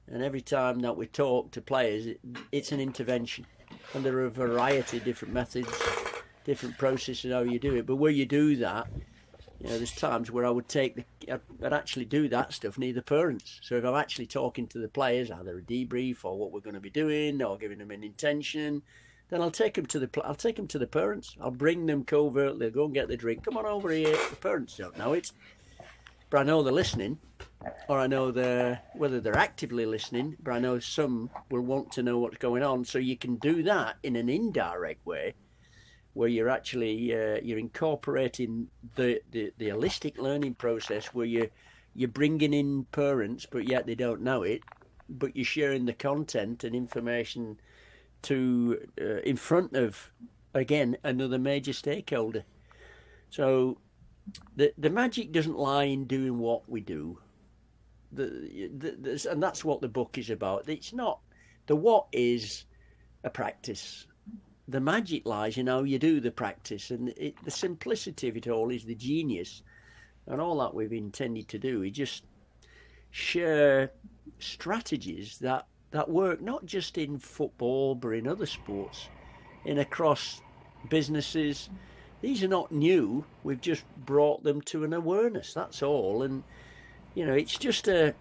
[0.08, 2.20] and every time that we talk to players, it,
[2.52, 3.46] it's an intervention,
[3.94, 5.70] and there are a variety of different methods,
[6.44, 7.86] different processes how you do it.
[7.86, 8.88] But where you do that,
[9.60, 11.32] you know, there's times where I would take the,
[11.64, 13.60] I'd, actually do that stuff near the parents.
[13.64, 16.76] So if I'm actually talking to the players, either a debrief or what we're going
[16.76, 18.82] to be doing, or giving them an intention,
[19.30, 21.36] then I'll take them to the, I'll take them to the parents.
[21.42, 22.60] I'll bring them covertly.
[22.60, 23.44] They'll go and get the drink.
[23.44, 24.16] Come on over here.
[24.30, 25.32] The parents don't know it,
[26.30, 27.18] but I know they're listening,
[27.88, 30.38] or I know they're whether they're actively listening.
[30.42, 32.86] But I know some will want to know what's going on.
[32.86, 35.34] So you can do that in an indirect way
[36.16, 41.50] where you're actually uh, you're incorporating the, the, the holistic learning process where you
[41.94, 44.64] you're bringing in parents but yet they don't know it
[45.08, 47.60] but you're sharing the content and information
[48.22, 50.12] to uh, in front of
[50.54, 52.46] again another major stakeholder
[53.30, 53.78] so
[54.56, 57.20] the the magic doesn't lie in doing what we do
[58.12, 61.20] the, the, and that's what the book is about it's not
[61.68, 62.66] the what is
[63.24, 64.08] a practice
[64.68, 68.48] the magic lies in how you do the practice, and it, the simplicity of it
[68.48, 69.62] all is the genius,
[70.28, 72.24] and all that we've intended to do is just
[73.12, 73.92] share
[74.40, 79.08] strategies that that work not just in football but in other sports,
[79.66, 80.42] in across
[80.90, 81.70] businesses.
[82.22, 83.24] These are not new.
[83.44, 85.54] We've just brought them to an awareness.
[85.54, 86.44] That's all, and
[87.16, 88.14] you know, it's just a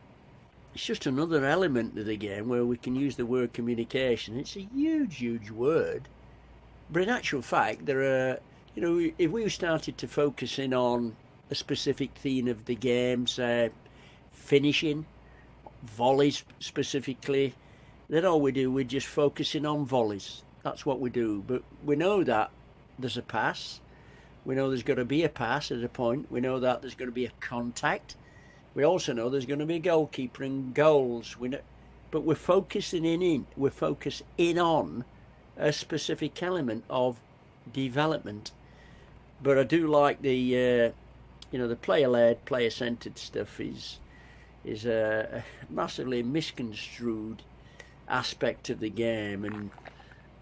[0.74, 4.38] it's just another element of the game where we can use the word communication.
[4.38, 6.08] It's a huge, huge word
[6.90, 8.38] but in actual fact, there are,
[8.74, 11.16] you know, if we started to focus in on
[11.50, 13.70] a specific theme of the game, say
[14.32, 15.06] finishing,
[15.82, 17.54] volleys specifically,
[18.08, 20.42] then all we do, we're just focusing on volleys.
[20.62, 21.42] That's what we do.
[21.46, 22.50] But we know that
[22.98, 23.80] there's a pass.
[24.44, 26.30] We know there's going to be a pass at a point.
[26.30, 28.16] We know that there's going to be a contact.
[28.74, 31.38] We also know there's going to be a goalkeeper and goals.
[31.38, 31.60] We know,
[32.10, 35.04] but we're focusing in, in we're focused in on
[35.56, 37.20] a specific element of
[37.72, 38.50] development.
[39.42, 40.90] But I do like the, uh,
[41.50, 43.98] you know, the player-led, player-centered stuff is
[44.64, 47.42] is a, massively misconstrued
[48.08, 49.70] aspect of the game, and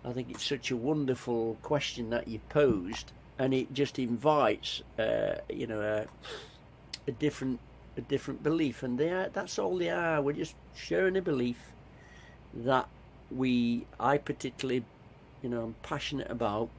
[0.04, 5.36] I think it's such a wonderful question that you posed, and it just invites, uh,
[5.48, 6.06] you know, a,
[7.08, 7.58] a different
[7.97, 10.20] a different belief, and they are, that's all they are.
[10.20, 11.72] We're just sharing a belief
[12.55, 12.88] that
[13.30, 14.84] we, I particularly
[15.43, 16.70] you know I'm passionate about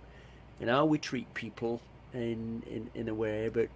[0.59, 1.81] and how we treat people
[2.13, 3.69] in, in in a way but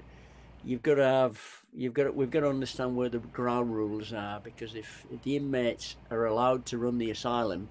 [0.64, 4.14] you've got to have you've got to, we've got to understand where the ground rules
[4.14, 7.70] are because if, if the inmates are allowed to run the asylum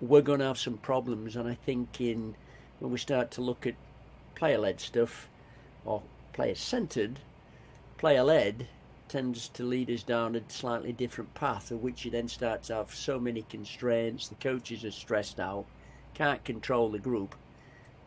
[0.00, 2.34] we're going to have some problems and I think in
[2.78, 3.74] when we start to look at
[4.34, 5.28] player led stuff
[5.84, 7.18] or player centered
[7.98, 8.68] player led
[9.08, 12.74] tends to lead us down a slightly different path of which you then start to
[12.74, 15.64] have so many constraints the coaches are stressed out
[16.14, 17.34] can't control the group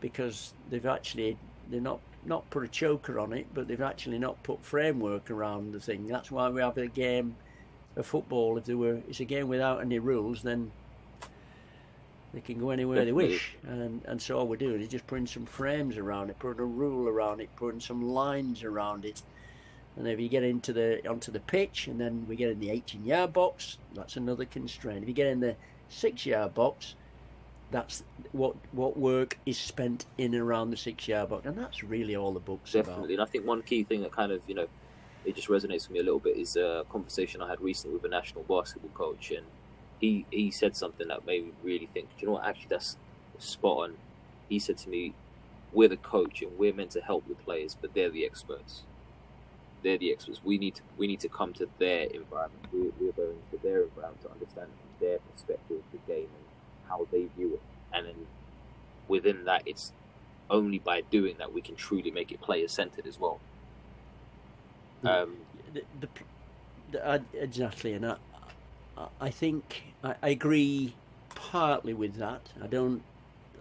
[0.00, 1.36] because they've actually
[1.70, 5.72] they're not not put a choker on it, but they've actually not put framework around
[5.72, 6.06] the thing.
[6.06, 7.36] That's why we have a game
[7.96, 8.58] of football.
[8.58, 10.70] If there were, it's a game without any rules, then
[12.32, 15.26] They can go anywhere they wish, and and so all we're doing is just putting
[15.26, 19.22] some frames around it, putting a rule around it, putting some lines around it.
[19.96, 22.68] And if you get into the onto the pitch, and then we get in the
[22.68, 25.02] 18-yard box, that's another constraint.
[25.02, 25.56] If you get in the
[25.88, 26.94] six-yard box,
[27.70, 32.16] that's what what work is spent in and around the six-yard box, and that's really
[32.16, 34.66] all the book's Definitely, and I think one key thing that kind of you know
[35.24, 37.94] it just resonates with me a little bit is uh, a conversation I had recently
[37.96, 39.46] with a national basketball coach, and
[40.00, 42.08] he he said something that made me really think.
[42.16, 42.46] Do you know what?
[42.46, 42.96] Actually, that's
[43.38, 43.94] spot on.
[44.48, 45.14] He said to me,
[45.72, 48.84] "We're the coach, and we're meant to help the players, but they're the experts.
[49.82, 50.40] They're the experts.
[50.44, 52.66] We need to we need to come to their environment.
[52.72, 54.68] We're, we're going to their environment to understand
[55.00, 56.44] their perspective of the game and
[56.88, 57.62] how they view it,
[57.94, 58.26] and then
[59.08, 59.92] within that, it's
[60.50, 63.40] only by doing that we can truly make it player centered as well."
[65.04, 65.36] Um,
[65.72, 66.08] the, the,
[66.92, 68.16] the, uh, exactly, and I,
[68.96, 70.94] I- I think I, I agree
[71.34, 72.50] partly with that.
[72.62, 73.02] I don't,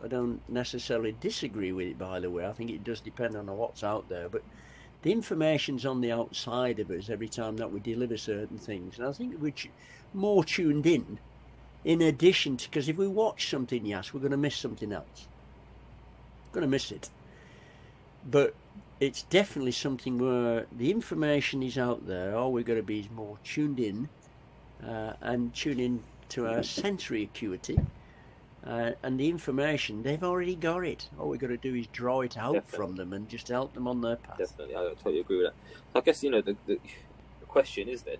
[0.03, 1.97] I don't necessarily disagree with it.
[1.97, 4.43] By the way, I think it does depend on what's out there, but
[5.01, 9.07] the information's on the outside of us every time that we deliver certain things, and
[9.07, 9.53] I think we're
[10.13, 11.19] more tuned in.
[11.85, 15.27] In addition to, because if we watch something, yes, we're going to miss something else.
[16.47, 17.09] We're Going to miss it,
[18.29, 18.53] but
[18.99, 22.35] it's definitely something where the information is out there.
[22.35, 24.09] All we've got to be is more tuned in
[24.85, 27.79] uh, and tune in to our sensory acuity.
[28.65, 31.09] Uh, and the information, they've already got it.
[31.17, 32.77] All we've got to do is draw it out Definitely.
[32.77, 34.37] from them and just help them on their path.
[34.37, 35.55] Definitely, I totally agree with that.
[35.93, 36.79] So I guess you know the, the
[37.39, 38.17] the question is then,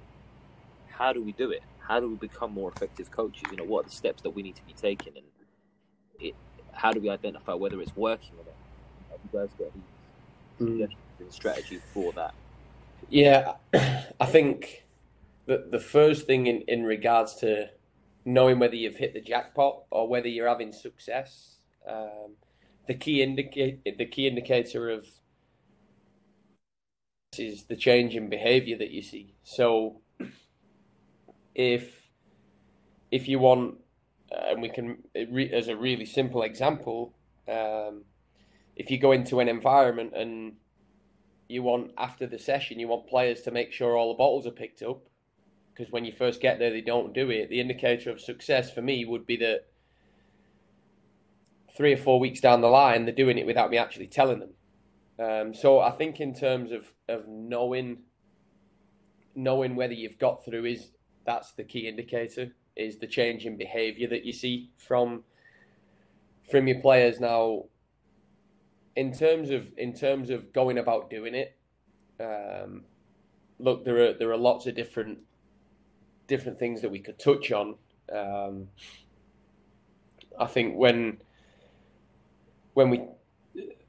[0.88, 1.62] how do we do it?
[1.80, 3.44] How do we become more effective coaches?
[3.52, 5.26] You know, what are the steps that we need to be taking, and
[6.20, 6.36] it,
[6.74, 8.56] how do we identify whether it's working or not?
[9.12, 9.84] Have you guys got any
[10.58, 12.34] suggestions and strategy for that?
[13.10, 14.86] Yeah, I think
[15.48, 17.70] the the first thing in, in regards to
[18.26, 21.58] knowing whether you've hit the jackpot or whether you're having success,
[21.88, 22.36] um,
[22.88, 25.08] the key indicate the key indicator of
[27.38, 29.36] is the change in behaviour that you see.
[29.44, 30.02] So,
[31.54, 32.10] if
[33.12, 33.76] if you want,
[34.32, 35.04] uh, and we can
[35.54, 37.14] as a really simple example,
[37.48, 38.04] um,
[38.76, 40.54] if you go into an environment and
[41.48, 44.52] you want after the session, you want players to make sure all the bottles are
[44.52, 45.02] picked up.
[45.80, 47.50] Because when you first get there, they don't do it.
[47.50, 49.68] The indicator of success for me would be that
[51.74, 54.50] three or four weeks down the line, they're doing it without me actually telling them.
[55.18, 58.00] Um, so I think in terms of, of knowing
[59.36, 60.92] knowing whether you've got through is
[61.26, 65.24] that's the key indicator is the change in behaviour that you see from
[66.52, 67.64] from your players now
[68.98, 71.58] in terms of in terms of going about doing it,
[72.20, 72.84] um,
[73.60, 75.20] look, there are there are lots of different
[76.30, 77.76] different things that we could touch on.
[78.14, 78.70] Um,
[80.40, 81.18] I think when
[82.74, 83.02] when we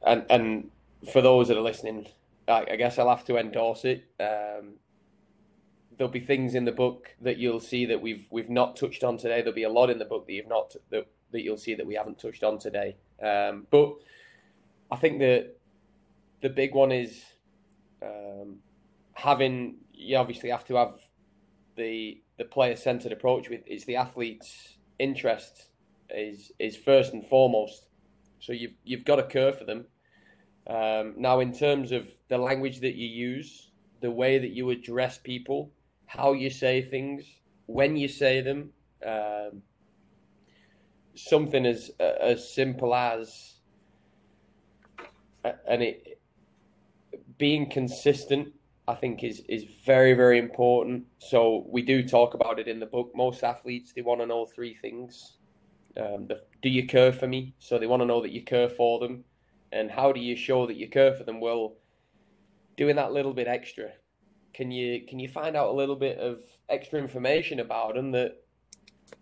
[0.05, 0.71] and and
[1.13, 2.09] for those that are listening,
[2.49, 4.05] I, I guess I'll have to endorse it.
[4.19, 4.75] Um,
[5.97, 9.17] there'll be things in the book that you'll see that we've we've not touched on
[9.17, 9.41] today.
[9.41, 11.87] There'll be a lot in the book that you've not that, that you'll see that
[11.87, 12.97] we haven't touched on today.
[13.23, 13.95] Um, but
[14.91, 15.57] I think that
[16.41, 17.23] the big one is
[18.03, 18.57] um,
[19.13, 19.77] having.
[19.93, 20.95] You obviously have to have
[21.77, 23.51] the the player centered approach.
[23.51, 25.69] With is the athlete's interest
[26.09, 27.87] is is first and foremost.
[28.41, 29.85] So you've you've got to care for them.
[30.67, 35.19] Um, now, in terms of the language that you use, the way that you address
[35.19, 35.71] people,
[36.07, 37.25] how you say things,
[37.67, 38.71] when you say them,
[39.07, 39.61] um,
[41.15, 43.57] something as as simple as
[45.69, 46.21] and it
[47.37, 48.49] being consistent
[48.91, 51.05] I think is is very very important.
[51.19, 53.13] So we do talk about it in the book.
[53.15, 55.37] Most athletes they want to know three things.
[55.97, 57.55] Um, the, do you care for me?
[57.59, 59.25] So they want to know that you care for them,
[59.71, 61.41] and how do you show that you care for them?
[61.41, 61.77] Well,
[62.77, 63.91] doing that little bit extra.
[64.53, 68.43] Can you can you find out a little bit of extra information about them that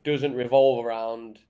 [0.03, 1.41] doesn't revolve around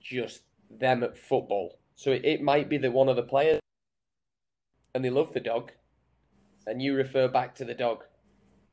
[0.00, 1.78] just them at football?
[1.94, 3.60] So it, it might be that one of the players
[4.94, 5.72] and they love the dog,
[6.66, 8.04] and you refer back to the dog,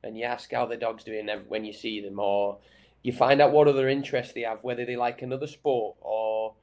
[0.04, 2.60] and you ask how the dog's doing when you see them, or
[3.04, 6.56] you find out what other interests they have, whether they like another sport or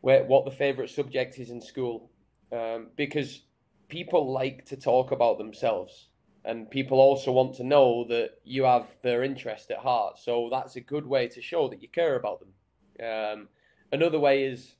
[0.00, 2.10] where what the favourite subject is in school,
[2.52, 3.42] um, because
[3.88, 6.08] people like to talk about themselves,
[6.44, 10.18] and people also want to know that you have their interest at heart.
[10.18, 13.06] So that's a good way to show that you care about them.
[13.06, 13.48] Um,
[13.92, 14.74] another way is,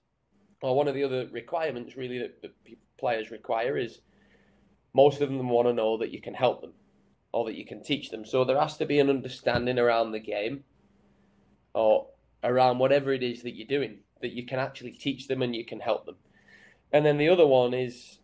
[0.61, 2.53] or one of the other requirements really that, that
[2.99, 4.01] players require is
[4.95, 6.72] most of them want to know that you can help them
[7.32, 8.24] or that you can teach them.
[8.24, 10.64] So there has to be an understanding around the game
[11.74, 12.07] or
[12.42, 15.64] around whatever it is that you're doing, that you can actually teach them and you
[15.64, 16.16] can help them.
[16.92, 18.18] And then the other one is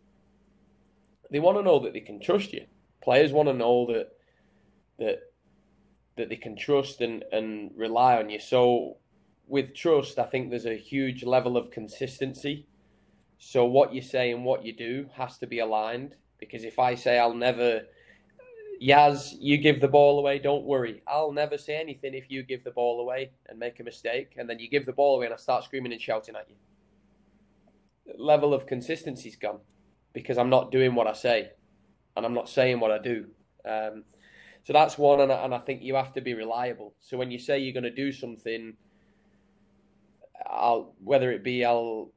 [1.29, 2.65] they want to know that they can trust you.
[3.03, 4.09] Players want to know that
[4.97, 5.19] that
[6.17, 8.39] that they can trust and, and rely on you.
[8.39, 8.97] So
[9.47, 12.67] with trust, I think there's a huge level of consistency.
[13.39, 16.15] So what you say and what you do has to be aligned.
[16.41, 17.83] Because if I say I'll never
[18.81, 21.03] Yas, you give the ball away, don't worry.
[21.07, 24.49] I'll never say anything if you give the ball away and make a mistake, and
[24.49, 26.55] then you give the ball away and I start screaming and shouting at you.
[28.17, 29.59] Level of consistency's gone
[30.13, 31.51] because I'm not doing what I say
[32.17, 33.27] and I'm not saying what I do.
[33.65, 34.03] Um,
[34.63, 36.93] so that's one, and I, and I think you have to be reliable.
[36.99, 38.73] So when you say you're going to do something,
[40.49, 42.11] I'll whether it be I'll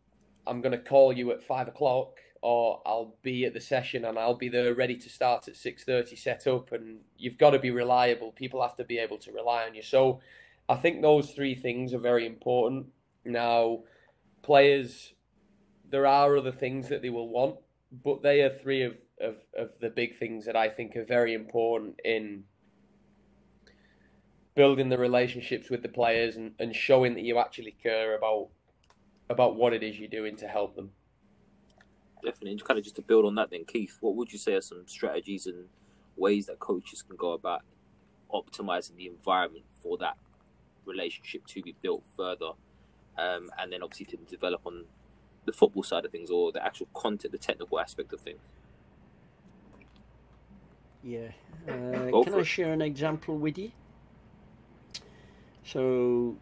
[0.47, 4.19] I'm going to call you at five o'clock or I'll be at the session and
[4.19, 7.71] I'll be there ready to start at 6:30 set up and you've got to be
[7.71, 8.33] reliable.
[8.33, 9.81] People have to be able to rely on you.
[9.81, 10.21] So
[10.69, 12.89] I think those three things are very important.
[13.25, 13.85] Now
[14.43, 15.15] players
[15.89, 17.57] there are other things that they will want
[17.91, 21.33] but they are three of of, of the big things that I think are very
[21.33, 22.45] important in
[24.55, 28.49] building the relationships with the players and, and showing that you actually care about
[29.31, 30.91] about what it is you're doing to help them
[32.25, 32.53] definitely.
[32.53, 34.61] And kind of just to build on that, then Keith, what would you say are
[34.61, 35.67] some strategies and
[36.17, 37.63] ways that coaches can go about
[38.33, 40.17] optimizing the environment for that
[40.85, 42.51] relationship to be built further,
[43.19, 44.85] um, and then obviously to develop on
[45.45, 48.41] the football side of things or the actual content, the technical aspect of things.
[51.03, 51.29] Yeah,
[51.69, 53.71] uh, can I share an example with you?
[55.65, 56.37] So,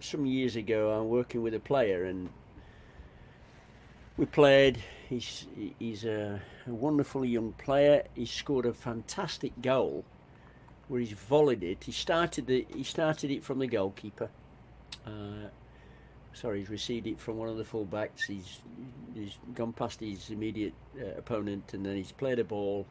[0.00, 2.28] some years ago, I'm working with a player, and
[4.20, 4.78] we played.
[5.08, 5.46] He's
[5.78, 8.04] he's a, a wonderful young player.
[8.14, 10.04] He scored a fantastic goal
[10.88, 11.84] where he's volleyed it.
[11.84, 14.28] He started the he started it from the goalkeeper.
[15.06, 15.48] Uh,
[16.34, 18.26] sorry, he's received it from one of the fullbacks.
[18.26, 18.58] He's
[19.14, 22.86] he's gone past his immediate uh, opponent and then he's played a ball.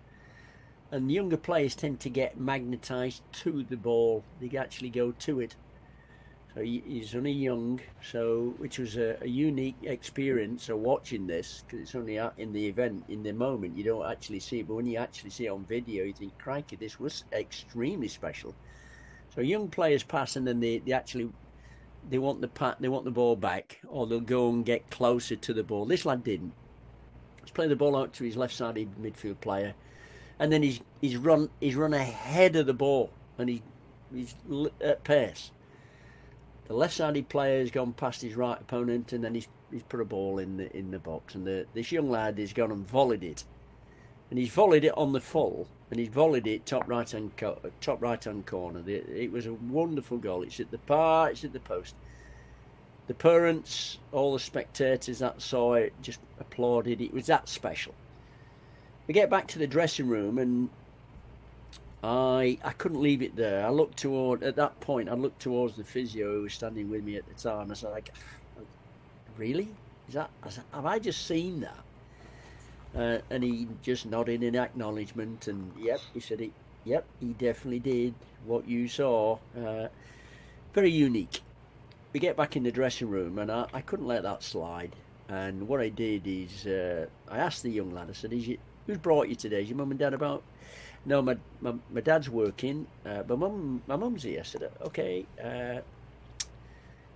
[0.92, 4.24] And younger players tend to get magnetised to the ball.
[4.42, 5.56] They actually go to it
[6.62, 11.96] he's only young, so which was a, a unique experience of watching this because it's
[11.96, 14.68] only in the event, in the moment, you don't actually see it.
[14.68, 18.56] But when you actually see it on video, you think, crikey, this was extremely special.
[19.36, 21.30] So young players pass and they, they actually
[22.10, 25.36] they want the pat, they want the ball back, or they'll go and get closer
[25.36, 25.86] to the ball.
[25.86, 26.54] This lad didn't.
[27.42, 29.76] He's played the ball out to his left-sided midfield player,
[30.40, 33.62] and then he's he's run he's run ahead of the ball, and he
[34.12, 34.36] he's
[34.82, 35.52] at pace
[36.70, 40.06] the left-sided player has gone past his right opponent, and then he's he's put a
[40.06, 43.24] ball in the in the box, and the, this young lad has gone and volleyed
[43.24, 43.44] it,
[44.30, 47.32] and he's volleyed it on the full, and he's volleyed it top right hand
[47.82, 48.84] top right hand corner.
[48.88, 50.44] It was a wonderful goal.
[50.44, 51.96] It's at the par, it's at the post.
[53.08, 57.02] The parents, all the spectators that saw it, just applauded.
[57.02, 57.96] It was that special.
[59.08, 60.70] We get back to the dressing room, and
[62.04, 63.66] I I couldn't leave it there.
[63.66, 65.10] I looked toward at that point.
[65.10, 67.72] I looked towards the physio who was standing with me at the time.
[67.72, 68.14] I said, like,
[69.38, 69.68] "Really?
[70.08, 70.30] Is that?
[70.74, 71.84] Have I just seen that?"
[72.96, 75.48] Uh, and he just nodded in acknowledgement.
[75.48, 76.52] And yep, he said it.
[76.86, 78.14] Yep, he definitely did
[78.46, 79.38] what you saw.
[79.58, 79.90] Uh,
[80.74, 81.42] very unique.
[82.14, 84.96] We get back in the dressing room, and I, I couldn't let that slide.
[85.28, 88.08] And what I did is uh, I asked the young lad.
[88.10, 89.62] I said, "Is you, who's brought you today?
[89.62, 90.44] Is your mum and dad about?"
[91.06, 92.86] No, my, my, my dad's working.
[93.06, 94.42] Uh, my mum my mum's here.
[94.42, 95.26] I said, okay.
[95.42, 95.80] Uh,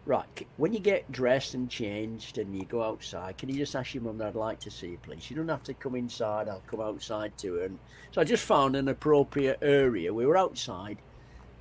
[0.06, 3.94] right, when you get dressed and changed and you go outside, can you just ask
[3.94, 5.30] your mum that I'd like to see you, please?
[5.30, 6.48] You don't have to come inside.
[6.48, 7.66] I'll come outside to her.
[7.66, 7.80] And
[8.12, 10.14] so I just found an appropriate area.
[10.14, 10.98] We were outside,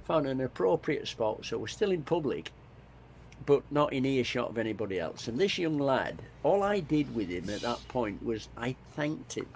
[0.04, 1.44] found an appropriate spot.
[1.44, 2.52] So we're still in public,
[3.46, 5.26] but not in earshot of anybody else.
[5.26, 9.34] And this young lad, all I did with him at that point was I thanked
[9.34, 9.46] him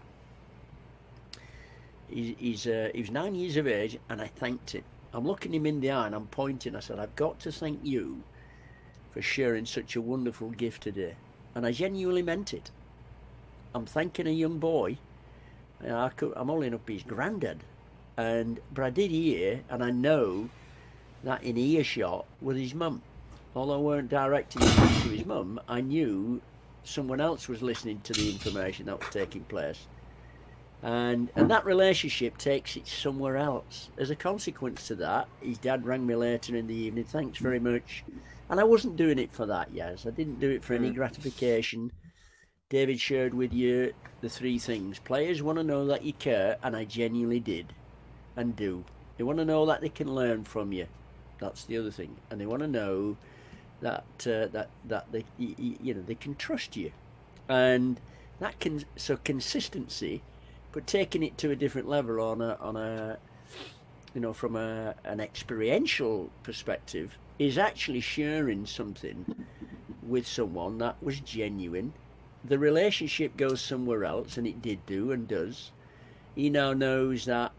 [2.08, 4.84] He's, he's uh, he was nine years of age, and I thanked him.
[5.16, 6.76] I'm looking him in the eye and I'm pointing.
[6.76, 8.22] I said, I've got to thank you
[9.12, 11.14] for sharing such a wonderful gift today.
[11.54, 12.70] And I genuinely meant it.
[13.74, 14.98] I'm thanking a young boy.
[15.82, 17.64] I am only be his granddad.
[18.18, 20.50] And, but I did hear, and I know
[21.24, 23.00] that in earshot was his mum.
[23.54, 26.42] Although I weren't directing to his mum, I knew
[26.84, 29.86] someone else was listening to the information that was taking place
[30.82, 33.90] and and that relationship takes it somewhere else.
[33.98, 37.04] As a consequence to that, his dad rang me later in the evening.
[37.04, 38.04] Thanks very much.
[38.48, 40.06] And I wasn't doing it for that, yes.
[40.06, 40.94] I didn't do it for any mm.
[40.94, 41.90] gratification.
[42.68, 44.98] David shared with you the three things.
[44.98, 47.72] Players want to know that you care, and I genuinely did
[48.36, 48.84] and do.
[49.16, 50.86] They want to know that they can learn from you.
[51.38, 52.16] That's the other thing.
[52.30, 53.16] And they want to know
[53.80, 56.92] that uh, that that they you know they can trust you,
[57.48, 58.00] and
[58.40, 60.22] that can so consistency,
[60.76, 63.16] but taking it to a different level on a on a
[64.12, 69.24] you know from a an experiential perspective is actually sharing something
[70.02, 71.94] with someone that was genuine.
[72.44, 75.70] The relationship goes somewhere else, and it did do and does.
[76.34, 77.52] He now knows that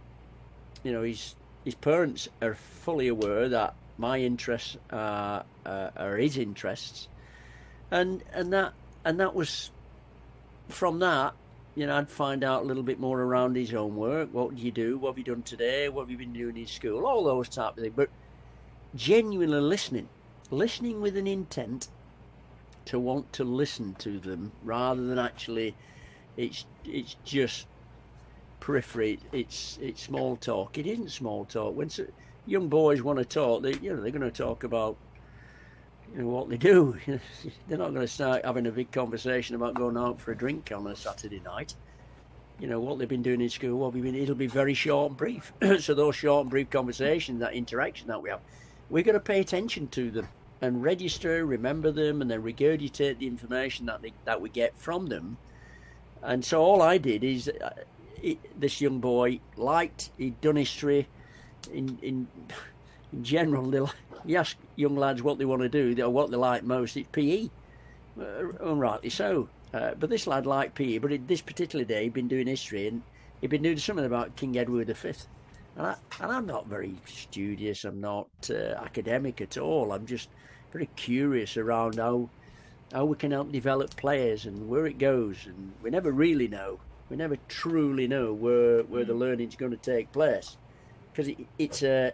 [0.83, 1.33] you know his
[1.65, 7.07] his parents are fully aware that my interests are, uh, are his interests,
[7.89, 8.73] and and that
[9.03, 9.71] and that was
[10.69, 11.33] from that.
[11.77, 14.29] You know, I'd find out a little bit more around his own work.
[14.31, 14.97] What do you do?
[14.97, 15.89] What have you done today?
[15.89, 17.05] What have you been doing in school?
[17.05, 17.93] All those type of things.
[17.95, 18.09] But
[18.95, 20.09] genuinely listening,
[20.49, 21.89] listening with an intent
[22.85, 25.75] to want to listen to them rather than actually,
[26.35, 27.67] it's it's just
[28.59, 29.19] periphery.
[29.31, 30.79] It's it's small talk.
[30.79, 31.75] It isn't small talk.
[31.77, 32.07] When so,
[32.47, 34.97] young boys want to talk, they you know they're going to talk about
[36.13, 36.97] you know what they do.
[37.67, 40.71] they're not going to start having a big conversation about going out for a drink
[40.75, 41.75] on a Saturday night.
[42.59, 43.77] You know what they've been doing in school.
[43.77, 44.15] What we've been.
[44.15, 45.53] It'll be very short and brief.
[45.79, 48.39] so those short and brief conversations, that interaction that we have,
[48.89, 50.27] we've got to pay attention to them
[50.61, 55.07] and register, remember them, and then regurgitate the information that they, that we get from
[55.07, 55.37] them.
[56.23, 57.69] And so all I did is, uh,
[58.23, 61.07] it, this young boy liked he'd done history.
[61.71, 62.27] In in
[63.13, 63.79] in general, they,
[64.25, 66.97] you ask young lads what they want to do or what they like most.
[66.97, 67.49] It's PE,
[68.19, 69.49] uh, unrightly so.
[69.73, 70.97] Uh, but this lad liked PE.
[70.99, 73.01] But it, this particular day, he'd been doing history and
[73.41, 75.13] he'd been doing something about King Edward V.
[75.75, 77.83] And, I, and I'm not very studious.
[77.83, 79.91] I'm not uh, academic at all.
[79.91, 80.29] I'm just
[80.71, 82.29] very curious around how
[82.93, 85.45] how we can help develop players and where it goes.
[85.45, 86.79] And we never really know.
[87.09, 90.57] We never truly know where where the learning's going to take place
[91.11, 92.13] because it, it's a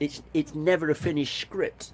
[0.00, 1.92] it's it's never a finished script.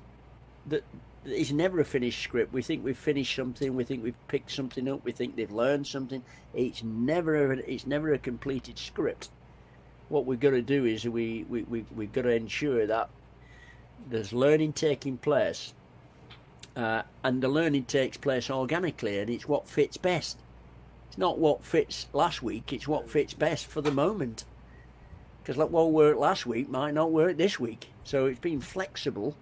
[0.67, 0.85] That
[1.25, 2.53] it's never a finished script.
[2.53, 3.77] We think we've finished something.
[3.77, 5.05] We think we've picked something up.
[5.05, 6.23] We think they've learned something.
[6.53, 9.31] It's never a, it's never a completed script.
[10.09, 13.09] What we've got to do is we we we we've got to ensure that
[14.09, 15.75] there's learning taking place,
[16.77, 20.39] uh, and the learning takes place organically, and it's what fits best.
[21.09, 22.73] It's not what fits last week.
[22.73, 24.45] It's what fits best for the moment.
[25.43, 27.89] Because what worked last week might not work this week.
[28.05, 29.37] So it's been flexible,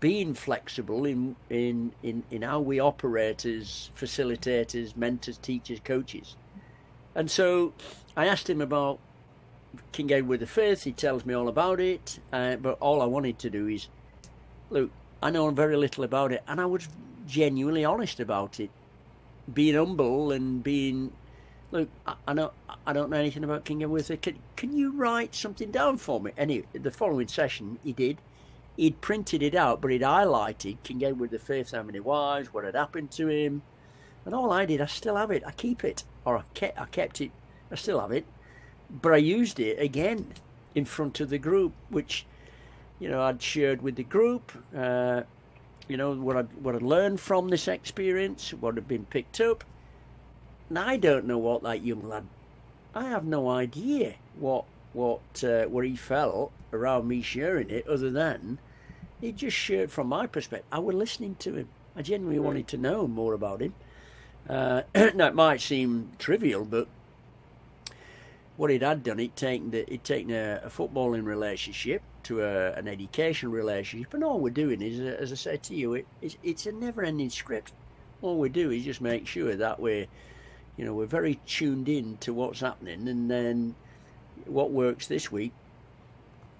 [0.00, 6.36] being flexible in in in, in how we operate as facilitators, mentors, teachers, coaches.
[7.14, 7.74] And so
[8.16, 9.00] I asked him about
[9.92, 10.74] King Edward V.
[10.76, 12.20] He tells me all about it.
[12.32, 13.88] Uh, but all I wanted to do is,
[14.70, 14.90] look,
[15.22, 16.88] I know very little about it, and I was
[17.26, 18.70] genuinely honest about it,
[19.52, 21.12] being humble and being,
[21.70, 22.52] look, I, I know
[22.86, 24.16] I don't know anything about King Edward V.
[24.16, 26.32] Can, can you write something down for me?
[26.36, 28.18] Anyway, the following session he did.
[28.76, 32.76] He'd printed it out, but he'd highlighted King Edward V, how many wives, what had
[32.76, 33.62] happened to him,
[34.24, 35.42] and all I did, I still have it.
[35.44, 37.32] I keep it, or I kept, I kept it.
[37.72, 38.24] I still have it
[38.90, 40.26] but I used it again
[40.74, 42.26] in front of the group, which
[42.98, 44.52] you know I'd shared with the group.
[44.76, 45.22] Uh,
[45.88, 49.64] you know what I what I learned from this experience, what had been picked up.
[50.68, 52.24] And I don't know what that young lad.
[52.94, 58.10] I have no idea what what uh, what he felt around me sharing it, other
[58.10, 58.58] than
[59.20, 60.68] he just shared from my perspective.
[60.70, 61.68] I was listening to him.
[61.96, 63.74] I genuinely wanted to know more about him.
[64.48, 64.82] Uh,
[65.14, 66.88] now it might seem trivial, but
[68.56, 72.72] what it had done, it taken the, it taken a, a footballing relationship to a,
[72.72, 76.36] an education relationship, and all we're doing is, as I said to you, it, it's,
[76.42, 77.72] it's a never-ending script.
[78.20, 80.06] All we do is just make sure that we're,
[80.78, 83.74] you know, we're very tuned in to what's happening, and then
[84.46, 85.52] what works this week,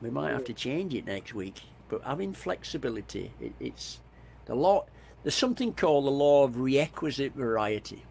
[0.02, 1.62] we might have to change it next week.
[1.88, 4.00] But having flexibility, it, it's
[4.46, 4.84] the law.
[5.22, 8.02] There's something called the law of requisite variety.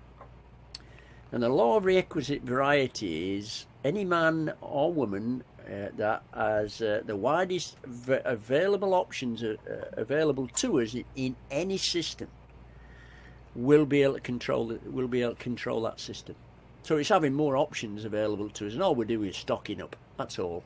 [1.31, 7.01] And the law of requisite variety is any man or woman uh, that has uh,
[7.05, 9.57] the widest v- available options uh,
[9.97, 12.29] available to us in, in, any system
[13.57, 16.35] will be able to control it, will be able to control that system.
[16.83, 19.95] So it's having more options available to us, and all we do is stocking up.
[20.17, 20.63] That's all.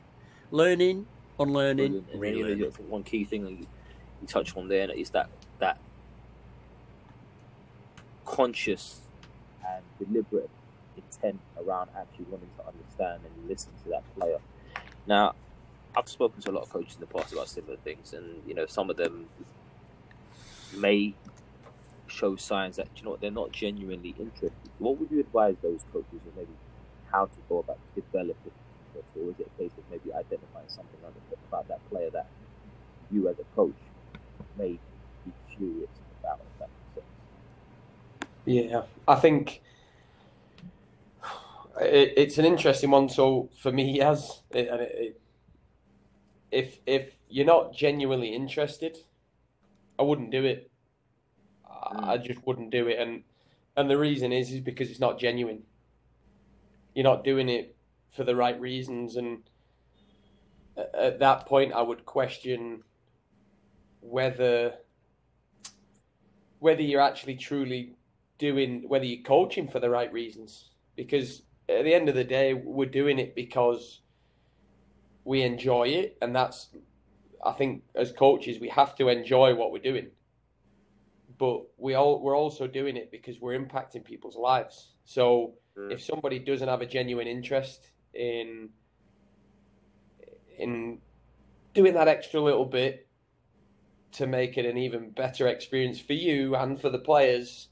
[0.50, 1.06] Learning,
[1.40, 2.78] unlearning, relearning.
[2.80, 3.66] One key thing you,
[4.20, 5.78] you touched on there is that that
[8.26, 9.00] conscious
[9.66, 10.50] and deliberate
[10.96, 14.38] intent around actually wanting to understand and listen to that player.
[15.06, 15.34] Now,
[15.96, 18.54] I've spoken to a lot of coaches in the past about similar things, and you
[18.54, 19.28] know, some of them
[20.76, 21.14] may
[22.12, 24.52] show signs that you know they're not genuinely interested.
[24.78, 26.52] What would you advise those coaches, or maybe
[27.10, 28.52] how to go about developing
[29.16, 30.98] or is it a case of maybe identifying something
[31.48, 32.26] about that player that
[33.10, 33.74] you, as a coach,
[34.58, 34.78] may
[35.24, 35.90] be curious
[36.20, 36.40] about.
[38.44, 39.62] Yeah, I think
[41.80, 43.08] it, it's an interesting one.
[43.08, 45.20] So for me, yes, it, it,
[46.50, 48.98] if if you're not genuinely interested,
[49.98, 50.71] I wouldn't do it.
[51.94, 52.24] I mm.
[52.24, 53.22] just wouldn't do it, and
[53.76, 55.62] and the reason is is because it's not genuine.
[56.94, 57.76] You're not doing it
[58.10, 59.42] for the right reasons, and
[60.76, 62.82] at that point, I would question
[64.00, 64.74] whether
[66.58, 67.96] whether you're actually truly
[68.38, 70.70] doing whether you're coaching for the right reasons.
[70.96, 74.00] Because at the end of the day we're doing it because
[75.24, 76.18] we enjoy it.
[76.22, 76.68] And that's
[77.44, 80.06] i think as coaches we have to enjoy what we're doing
[81.42, 85.90] but we all we're also doing it because we're impacting people's lives so mm.
[85.90, 88.68] if somebody doesn't have a genuine interest in
[90.56, 90.98] in
[91.74, 93.08] doing that extra little bit
[94.12, 97.68] to make it an even better experience for you and for the players,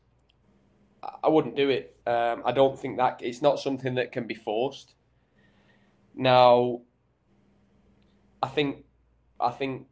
[1.23, 1.97] I wouldn't do it.
[2.07, 4.95] Um, I don't think that it's not something that can be forced.
[6.15, 6.81] Now,
[8.43, 8.85] I think,
[9.39, 9.87] I think,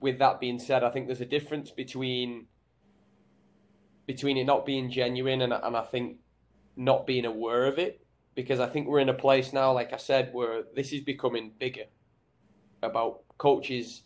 [0.00, 2.46] with that being said, I think there's a difference between
[4.06, 6.18] between it not being genuine and and I think
[6.76, 8.04] not being aware of it
[8.34, 11.52] because I think we're in a place now, like I said, where this is becoming
[11.58, 11.84] bigger
[12.82, 14.02] about coaches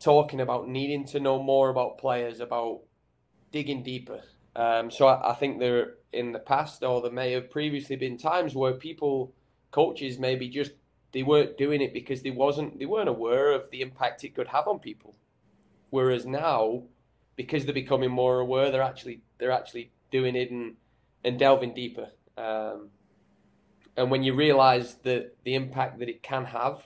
[0.00, 2.80] talking about needing to know more about players, about
[3.52, 4.20] digging deeper.
[4.56, 8.16] Um, so I, I, think there in the past, or there may have previously been
[8.16, 9.34] times where people,
[9.70, 10.72] coaches, maybe just
[11.12, 14.48] they weren't doing it because they wasn't they weren't aware of the impact it could
[14.48, 15.14] have on people.
[15.90, 16.84] Whereas now,
[17.42, 20.74] because they're becoming more aware, they're actually they're actually doing it and
[21.24, 22.08] and delving deeper.
[22.36, 22.90] Um,
[23.96, 26.82] and when you realise that the impact that it can have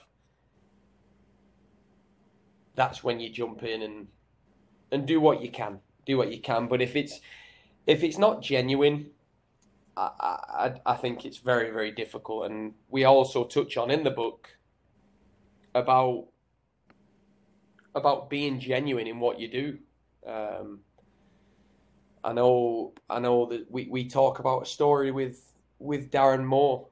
[2.73, 4.07] that's when you jump in and
[4.91, 6.67] and do what you can, do what you can.
[6.67, 7.19] But if it's
[7.85, 9.11] if it's not genuine,
[9.97, 12.49] I, I, I think it's very very difficult.
[12.49, 14.57] And we also touch on in the book
[15.73, 16.27] about
[17.93, 19.79] about being genuine in what you do.
[20.27, 20.79] Um,
[22.23, 26.87] I know I know that we, we talk about a story with with Darren Moore,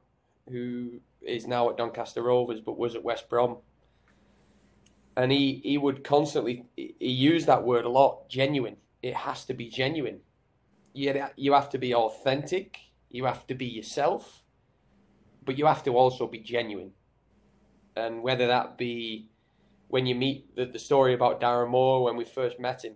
[0.49, 3.57] who is now at Doncaster Rovers but was at West Brom.
[5.17, 8.77] And he he would constantly he used that word a lot genuine.
[9.01, 10.19] It has to be genuine.
[10.93, 12.79] You, you have to be authentic
[13.09, 14.43] you have to be yourself
[15.45, 16.91] but you have to also be genuine.
[17.95, 19.29] And whether that be
[19.87, 22.95] when you meet the, the story about Darren Moore when we first met him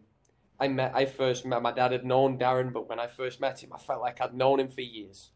[0.60, 3.64] I met I first met my dad had known Darren but when I first met
[3.64, 5.32] him I felt like I'd known him for years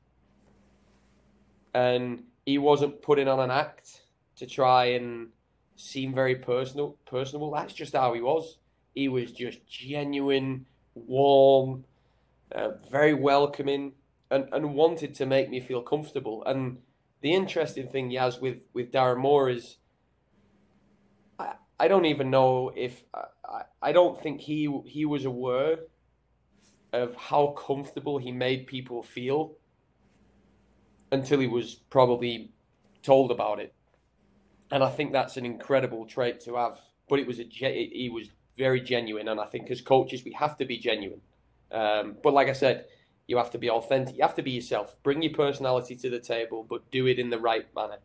[1.73, 4.01] and he wasn't putting on an act
[4.35, 5.29] to try and
[5.75, 7.51] seem very personal, personable.
[7.51, 8.57] That's just how he was.
[8.93, 10.65] He was just genuine,
[10.95, 11.85] warm,
[12.51, 13.93] uh, very welcoming,
[14.29, 16.43] and, and wanted to make me feel comfortable.
[16.45, 16.79] And
[17.21, 19.77] the interesting thing has with, with Darren Moore is
[21.39, 23.03] I, I don't even know if
[23.51, 25.77] I, I don't think he he was aware
[26.93, 29.53] of how comfortable he made people feel
[31.11, 32.51] until he was probably
[33.01, 33.73] told about it
[34.71, 36.79] and I think that's an incredible trait to have.
[37.09, 40.57] But it was a he was very genuine, and I think as coaches we have
[40.57, 41.21] to be genuine.
[41.71, 42.85] Um, but like I said,
[43.27, 44.15] you have to be authentic.
[44.15, 44.95] You have to be yourself.
[45.03, 47.99] Bring your personality to the table, but do it in the right manner.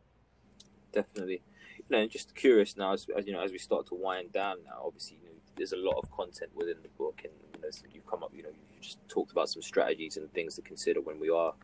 [0.93, 1.43] Definitely.
[1.79, 4.83] You know, just curious now, as, you know, as we start to wind down now.
[4.85, 8.07] Obviously, you know, there's a lot of content within the book, and you know, you've
[8.07, 8.33] come up.
[8.35, 11.55] You know, you just talked about some strategies and things to consider when we are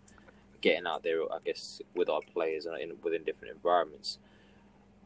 [0.60, 1.22] getting out there.
[1.22, 4.18] I guess with our players and in, within different environments.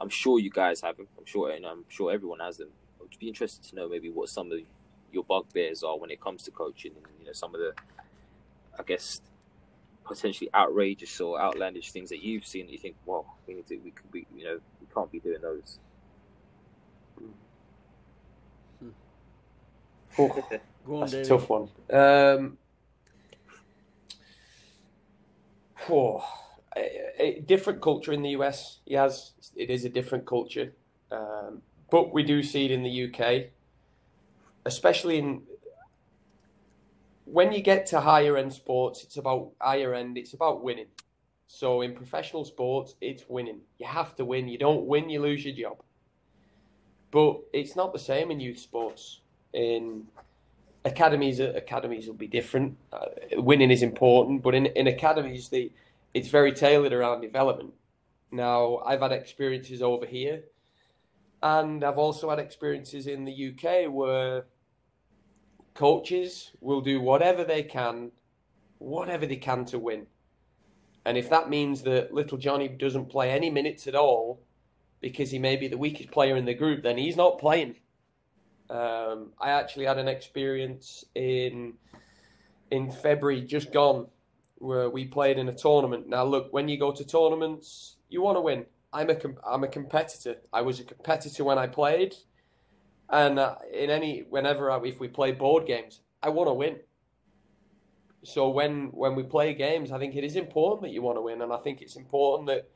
[0.00, 1.08] I'm sure you guys have them.
[1.18, 2.68] I'm sure, and I'm sure everyone has them.
[3.00, 4.58] I'd be interested to know maybe what some of
[5.12, 7.72] your bugbears are when it comes to coaching, and you know some of the,
[8.78, 9.20] I guess,
[10.04, 12.66] potentially outrageous or outlandish things that you've seen.
[12.66, 15.20] That you think, well, we need to, we could be, you know, we can't be
[15.20, 15.78] doing those.
[20.18, 21.68] Oh, that's a tough one.
[21.93, 22.59] Um,
[26.76, 28.80] a, a different culture in the US.
[28.84, 30.72] He has it is a different culture,
[31.10, 33.51] um, but we do see it in the UK,
[34.64, 35.43] especially in
[37.24, 39.05] when you get to higher end sports.
[39.05, 40.16] It's about higher end.
[40.18, 40.88] It's about winning.
[41.48, 43.60] So in professional sports, it's winning.
[43.78, 44.48] You have to win.
[44.48, 45.82] You don't win, you lose your job.
[47.10, 49.20] But it's not the same in youth sports.
[49.56, 50.04] In
[50.84, 52.76] academies, academies will be different.
[52.92, 53.06] Uh,
[53.38, 55.72] winning is important, but in in academies, the
[56.12, 57.72] it's very tailored around development.
[58.30, 60.44] Now, I've had experiences over here,
[61.42, 64.44] and I've also had experiences in the UK where
[65.72, 68.12] coaches will do whatever they can,
[68.78, 70.06] whatever they can to win.
[71.06, 74.42] And if that means that little Johnny doesn't play any minutes at all
[75.00, 77.76] because he may be the weakest player in the group, then he's not playing.
[78.68, 81.74] Um, I actually had an experience in
[82.70, 84.09] in February just gone
[84.59, 86.09] where we played in a tournament.
[86.09, 88.66] Now, look, when you go to tournaments, you want to win.
[88.93, 89.16] I'm a
[89.47, 90.36] I'm a competitor.
[90.52, 92.14] I was a competitor when I played,
[93.10, 96.78] and uh, in any whenever I, if we play board games, I want to win.
[98.24, 101.22] So when when we play games, I think it is important that you want to
[101.22, 102.68] win, and I think it's important that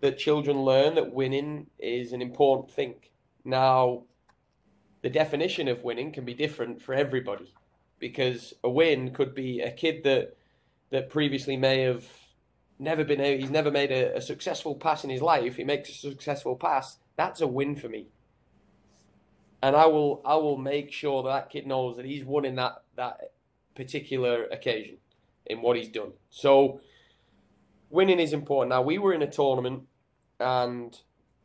[0.00, 2.94] that children learn that winning is an important thing.
[3.44, 4.02] Now,
[5.06, 7.52] the definition of winning can be different for everybody,
[8.00, 10.36] because a win could be a kid that
[10.90, 12.04] that previously may have
[12.78, 15.56] never been he's never made a, a successful pass in his life.
[15.56, 16.98] He makes a successful pass.
[17.16, 18.08] That's a win for me
[19.62, 22.56] and I will I will make sure that, that kid knows that he's won in
[22.56, 23.32] that that
[23.74, 24.98] particular occasion
[25.46, 26.12] in what he's done.
[26.30, 26.80] So
[27.90, 28.70] winning is important.
[28.70, 29.84] Now we were in a tournament
[30.38, 30.96] and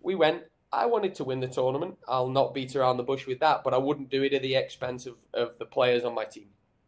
[0.01, 0.43] we went.
[0.73, 1.97] I wanted to win the tournament.
[2.07, 4.55] I'll not beat around the bush with that, but I wouldn't do it at the
[4.55, 6.47] expense of, of the players on my team.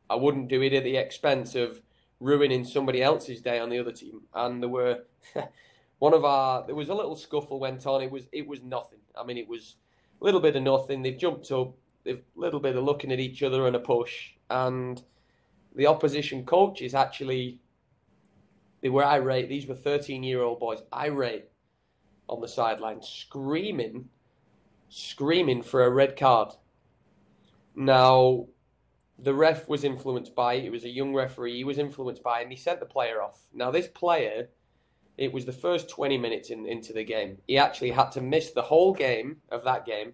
[0.09, 1.81] I wouldn't do it at the expense of
[2.19, 4.21] ruining somebody else's day on the other team.
[4.33, 5.03] And there were
[5.99, 8.01] one of our there was a little scuffle went on.
[8.01, 8.99] It was it was nothing.
[9.15, 9.75] I mean it was
[10.21, 11.01] a little bit of nothing.
[11.01, 11.73] They've jumped up.
[12.05, 14.31] They've a little bit of looking at each other and a push.
[14.49, 15.01] And
[15.75, 17.59] the opposition coaches actually,
[18.81, 19.49] they were irate.
[19.49, 21.49] These were 13 year old boys, irate
[22.29, 24.09] on the sideline, screaming,
[24.89, 26.53] screaming for a red card.
[27.75, 28.47] Now,
[29.19, 30.71] the ref was influenced by it.
[30.71, 31.57] Was a young referee.
[31.57, 33.39] He was influenced by it, and he sent the player off.
[33.53, 34.49] Now, this player
[35.17, 37.37] it was the first 20 minutes in, into the game.
[37.47, 40.13] He actually had to miss the whole game of that game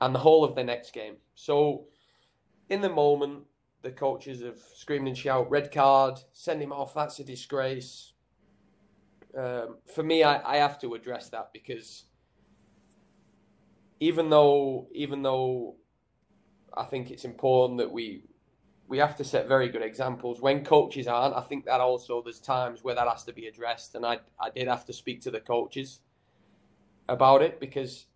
[0.00, 1.16] and the whole of the next game.
[1.34, 1.84] So,
[2.70, 3.44] in the moment,
[3.82, 8.13] the coaches have screamed and shouted, red card, send him off, that's a disgrace.
[9.36, 12.04] Um, for me, I, I have to address that because
[14.00, 15.76] even though even though
[16.76, 18.24] I think it's important that we
[18.86, 20.40] we have to set very good examples.
[20.40, 23.94] When coaches aren't, I think that also there's times where that has to be addressed.
[23.94, 26.00] And I, I did have to speak to the coaches
[27.08, 28.06] about it because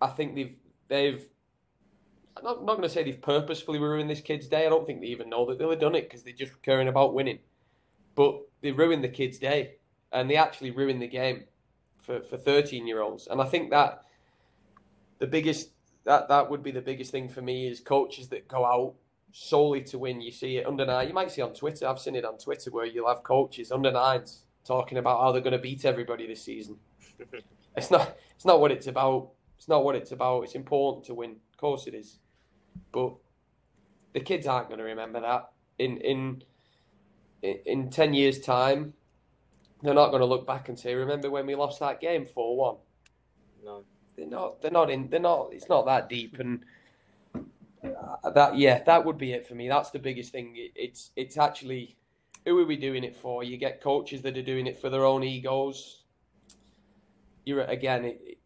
[0.00, 0.54] I think they've,
[0.88, 1.26] they've,
[2.36, 4.66] I'm not, not going to say they've purposefully ruined this kid's day.
[4.66, 6.88] I don't think they even know that they'll have done it because they're just caring
[6.88, 7.38] about winning.
[8.14, 9.76] But they ruined the kid's day
[10.12, 11.44] and they actually ruined the game
[11.98, 13.26] for, for 13 year olds.
[13.26, 14.04] And I think that
[15.18, 15.70] the biggest,
[16.04, 18.94] that, that would be the biggest thing for me is coaches that go out
[19.32, 20.20] solely to win.
[20.20, 21.08] You see it under nine.
[21.08, 21.86] You might see on Twitter.
[21.86, 25.40] I've seen it on Twitter where you'll have coaches under nines talking about how they're
[25.40, 26.76] going to beat everybody this season.
[27.76, 28.16] it's not.
[28.36, 29.30] It's not what it's about.
[29.56, 30.42] It's not what it's about.
[30.42, 31.36] It's important to win.
[31.52, 32.18] Of course it is,
[32.92, 33.14] but
[34.12, 36.42] the kids aren't going to remember that in in
[37.42, 38.94] in ten years' time.
[39.82, 42.56] They're not going to look back and say, "Remember when we lost that game four
[42.56, 42.76] one?"
[43.64, 43.84] No,
[44.16, 44.62] they're not.
[44.62, 45.08] They're not in.
[45.08, 45.48] They're not.
[45.52, 46.64] It's not that deep and
[47.84, 49.68] uh, that yeah, that would be it for me.
[49.68, 50.54] That's the biggest thing.
[50.56, 51.96] It's it's actually
[52.44, 53.44] who are we doing it for?
[53.44, 56.02] You get coaches that are doing it for their own egos.
[57.44, 58.38] You're again, it,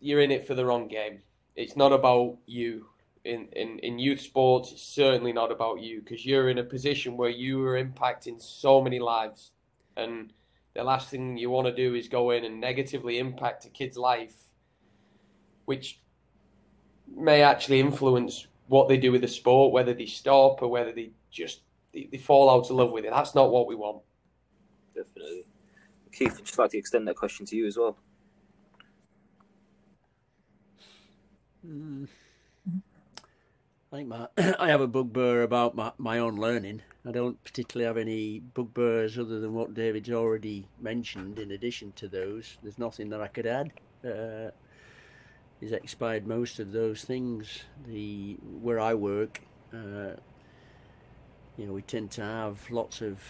[0.00, 1.20] you're in it for the wrong game.
[1.56, 2.86] It's not about you.
[3.24, 7.16] In, in, in youth sports, it's certainly not about you because you're in a position
[7.16, 9.52] where you are impacting so many lives.
[9.96, 10.32] And
[10.74, 13.96] the last thing you want to do is go in and negatively impact a kid's
[13.96, 14.34] life,
[15.66, 16.00] which
[17.14, 21.10] may actually influence what they do with the sport, whether they stop or whether they
[21.30, 21.60] just
[21.92, 23.12] they, they fall out of love with it.
[23.12, 24.02] That's not what we want.
[24.94, 25.46] Definitely.
[26.10, 27.96] Keith, I'd just like to extend that question to you as well.
[31.66, 32.08] Mm.
[33.92, 34.28] I think my,
[34.58, 36.80] I have a bugbear about my, my own learning.
[37.06, 41.38] I don't particularly have any bugbears other than what David's already mentioned.
[41.38, 43.72] In addition to those, there's nothing that I could add.
[44.02, 44.50] Uh,
[45.60, 47.64] is expired most of those things.
[47.86, 49.42] The where I work,
[49.72, 50.16] uh,
[51.58, 53.20] you know, we tend to have lots of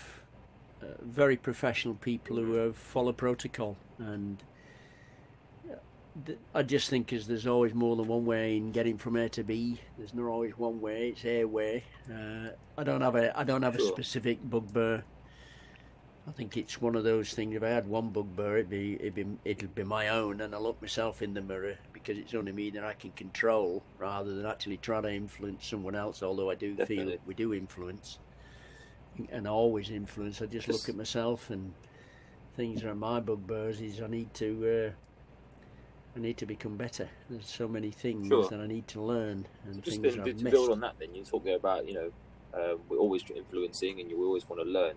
[0.80, 4.42] uh, very professional people who have follow protocol, and
[6.54, 9.42] I just think as there's always more than one way in getting from A to
[9.42, 9.80] B.
[9.96, 11.84] There's not always one way; it's a way.
[12.10, 15.04] Uh, I don't have a I don't have a specific bugbear
[16.26, 17.56] I think it's one of those things.
[17.56, 20.58] If I had one bugbear, it'd be it'd be it'll be my own, and I
[20.58, 24.46] look myself in the mirror because it's only me that I can control, rather than
[24.46, 26.22] actually try to influence someone else.
[26.22, 27.12] Although I do Definitely.
[27.14, 28.20] feel we do influence,
[29.30, 30.40] and I always influence.
[30.40, 31.74] I just look at myself and
[32.54, 33.80] things are my bugbears.
[33.80, 35.11] Is I need to uh,
[36.14, 37.08] I need to become better.
[37.30, 38.46] There's so many things Sure.
[38.48, 40.52] that I need to learn and Just things then, I've to missed.
[40.54, 42.12] build on that, then you talk about you know
[42.54, 44.94] um, we're always influencing and you always want to learn.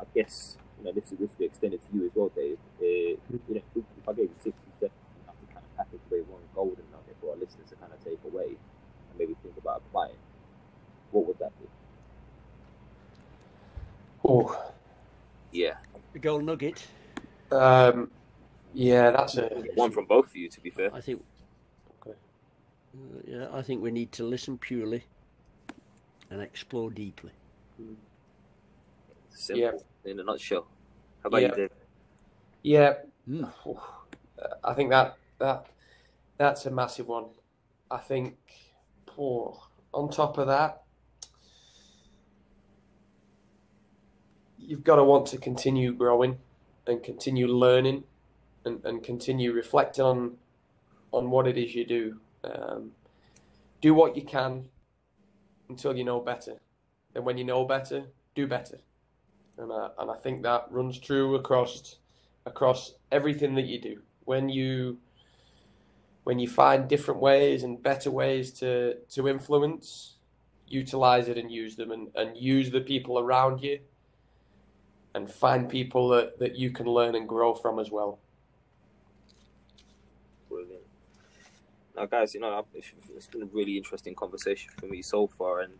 [0.00, 2.58] I guess you know this is this will be extended to you as well, Dave.
[2.80, 5.76] Uh, you know, if, if I gave you sixty seconds, you have to kind of
[5.76, 9.34] package away one golden nugget for our listeners to kind of take away and maybe
[9.42, 10.14] think about applying.
[11.10, 11.66] What would that be?
[14.24, 14.72] Oh,
[15.50, 15.74] Yeah,
[16.12, 16.86] The gold nugget.
[17.50, 18.10] um,
[18.74, 20.94] yeah, that's a one from both of you, to be fair.
[20.94, 21.22] I think.
[22.00, 22.16] Okay.
[22.94, 25.04] Uh, yeah, I think we need to listen purely
[26.30, 27.32] and explore deeply.
[29.30, 30.66] Simple in a nutshell.
[31.22, 31.48] How about Yeah.
[31.48, 31.70] you, Dave?
[32.62, 32.94] yeah.
[33.28, 33.50] Mm.
[34.64, 35.66] I think that that
[36.38, 37.26] that's a massive one.
[37.90, 38.36] I think.
[39.18, 40.82] Oh, on top of that,
[44.56, 46.38] you've got to want to continue growing
[46.86, 48.04] and continue learning
[48.64, 50.36] and, and continue reflecting on
[51.12, 52.20] on what it is you do.
[52.44, 52.92] Um,
[53.80, 54.66] do what you can
[55.68, 56.60] until you know better.
[57.14, 58.04] And when you know better,
[58.34, 58.78] do better.
[59.58, 61.96] And I, and I think that runs true across
[62.46, 64.02] across everything that you do.
[64.24, 64.98] When you
[66.24, 70.16] when you find different ways and better ways to to influence,
[70.66, 73.80] utilize it and use them and, and use the people around you
[75.14, 78.20] and find people that, that you can learn and grow from as well.
[80.48, 80.82] Brilliant.
[82.00, 85.74] Now, guys, you know, it's been a really interesting conversation for me so far, and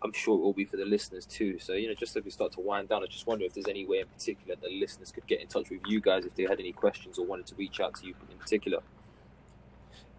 [0.00, 1.58] I'm sure it will be for the listeners too.
[1.58, 3.68] So, you know, just as we start to wind down, I just wonder if there's
[3.68, 6.44] any way in particular that listeners could get in touch with you guys if they
[6.44, 8.78] had any questions or wanted to reach out to you in particular.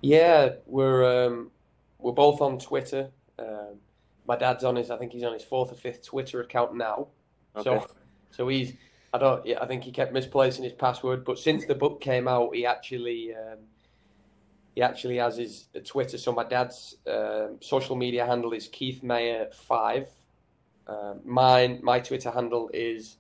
[0.02, 1.50] Yeah, we're um,
[1.98, 3.10] we're both on Twitter.
[3.40, 3.80] Um,
[4.28, 7.08] my dad's on his, I think he's on his fourth or fifth Twitter account now.
[7.56, 7.64] Okay.
[7.64, 7.88] So,
[8.30, 8.74] so he's,
[9.12, 11.26] I don't, yeah, I think he kept misplacing his password.
[11.26, 13.58] But since the book came out, he actually, um,
[14.80, 16.18] he actually has his Twitter.
[16.18, 20.08] So my dad's um, social media handle is Keith Mayer five.
[20.88, 23.18] Um, mine, my Twitter handle is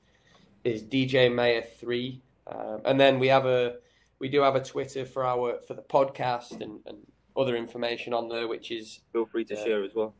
[0.64, 2.22] is DJ Mayer three.
[2.48, 3.76] Um, and then we have a,
[4.20, 6.98] we do have a Twitter for our for the podcast and, and
[7.36, 9.64] other information on there, which is Feel free to Yeah.
[9.66, 10.14] share as well.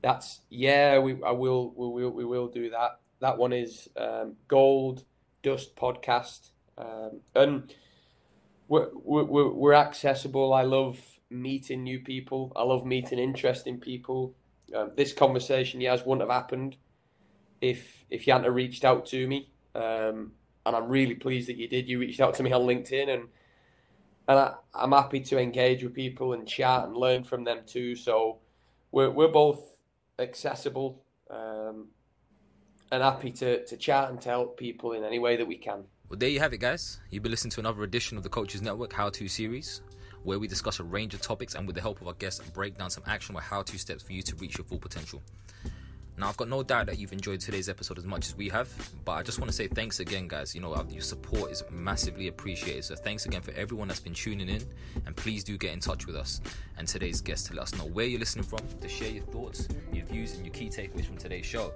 [0.00, 3.00] that's yeah, we I will we will we will do that.
[3.20, 5.04] That one is um, Gold
[5.42, 7.74] Dust Podcast, um, and
[8.68, 10.52] we're, we're we're accessible.
[10.52, 10.98] I love
[11.30, 12.52] meeting new people.
[12.56, 14.34] I love meeting interesting people.
[14.74, 16.76] Um, this conversation, yes, wouldn't have happened
[17.60, 19.50] if if you hadn't reached out to me.
[19.74, 20.32] Um,
[20.64, 21.88] and I'm really pleased that you did.
[21.88, 23.28] You reached out to me on LinkedIn, and
[24.28, 27.94] and I, I'm happy to engage with people and chat and learn from them too.
[27.94, 28.38] So
[28.90, 29.60] we're we're both
[30.18, 31.88] accessible um,
[32.90, 35.84] and happy to, to chat and to help people in any way that we can.
[36.08, 37.00] Well, there you have it, guys.
[37.10, 39.80] You've been listening to another edition of the Coaches Network How To series,
[40.22, 42.78] where we discuss a range of topics and, with the help of our guests, break
[42.78, 45.20] down some actionable how to steps for you to reach your full potential.
[46.16, 48.68] Now, I've got no doubt that you've enjoyed today's episode as much as we have,
[49.04, 50.54] but I just want to say thanks again, guys.
[50.54, 52.84] You know, uh, your support is massively appreciated.
[52.84, 54.62] So, thanks again for everyone that's been tuning in,
[55.06, 56.40] and please do get in touch with us
[56.78, 59.66] and today's guest to let us know where you're listening from, to share your thoughts,
[59.92, 61.72] your views, and your key takeaways from today's show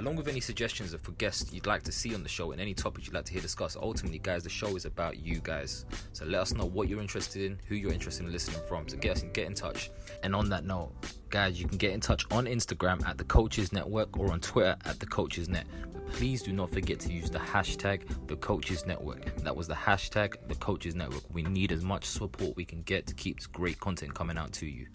[0.00, 2.72] along with any suggestions for guests you'd like to see on the show and any
[2.72, 3.76] topics you'd like to hear discussed.
[3.76, 5.84] Ultimately, guys, the show is about you guys.
[6.14, 8.88] So let us know what you're interested in, who you're interested in listening from.
[8.88, 9.90] So get us get in touch.
[10.22, 10.92] And on that note,
[11.28, 14.74] guys, you can get in touch on Instagram at the Coaches Network or on Twitter
[14.86, 15.66] at the Coaches Net.
[15.92, 19.36] But please do not forget to use the hashtag the Coaches Network.
[19.42, 21.24] That was the hashtag the Coaches Network.
[21.30, 24.66] We need as much support we can get to keep great content coming out to
[24.66, 24.86] you.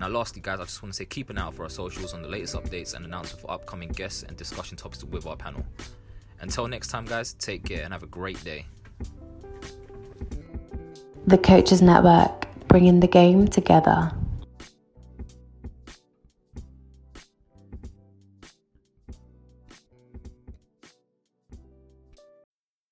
[0.00, 2.14] Now, lastly, guys, I just want to say keep an eye out for our socials
[2.14, 5.62] on the latest updates and announcements for upcoming guests and discussion topics with our panel.
[6.40, 8.64] Until next time, guys, take care and have a great day.
[11.26, 14.10] The Coaches Network, bringing the game together.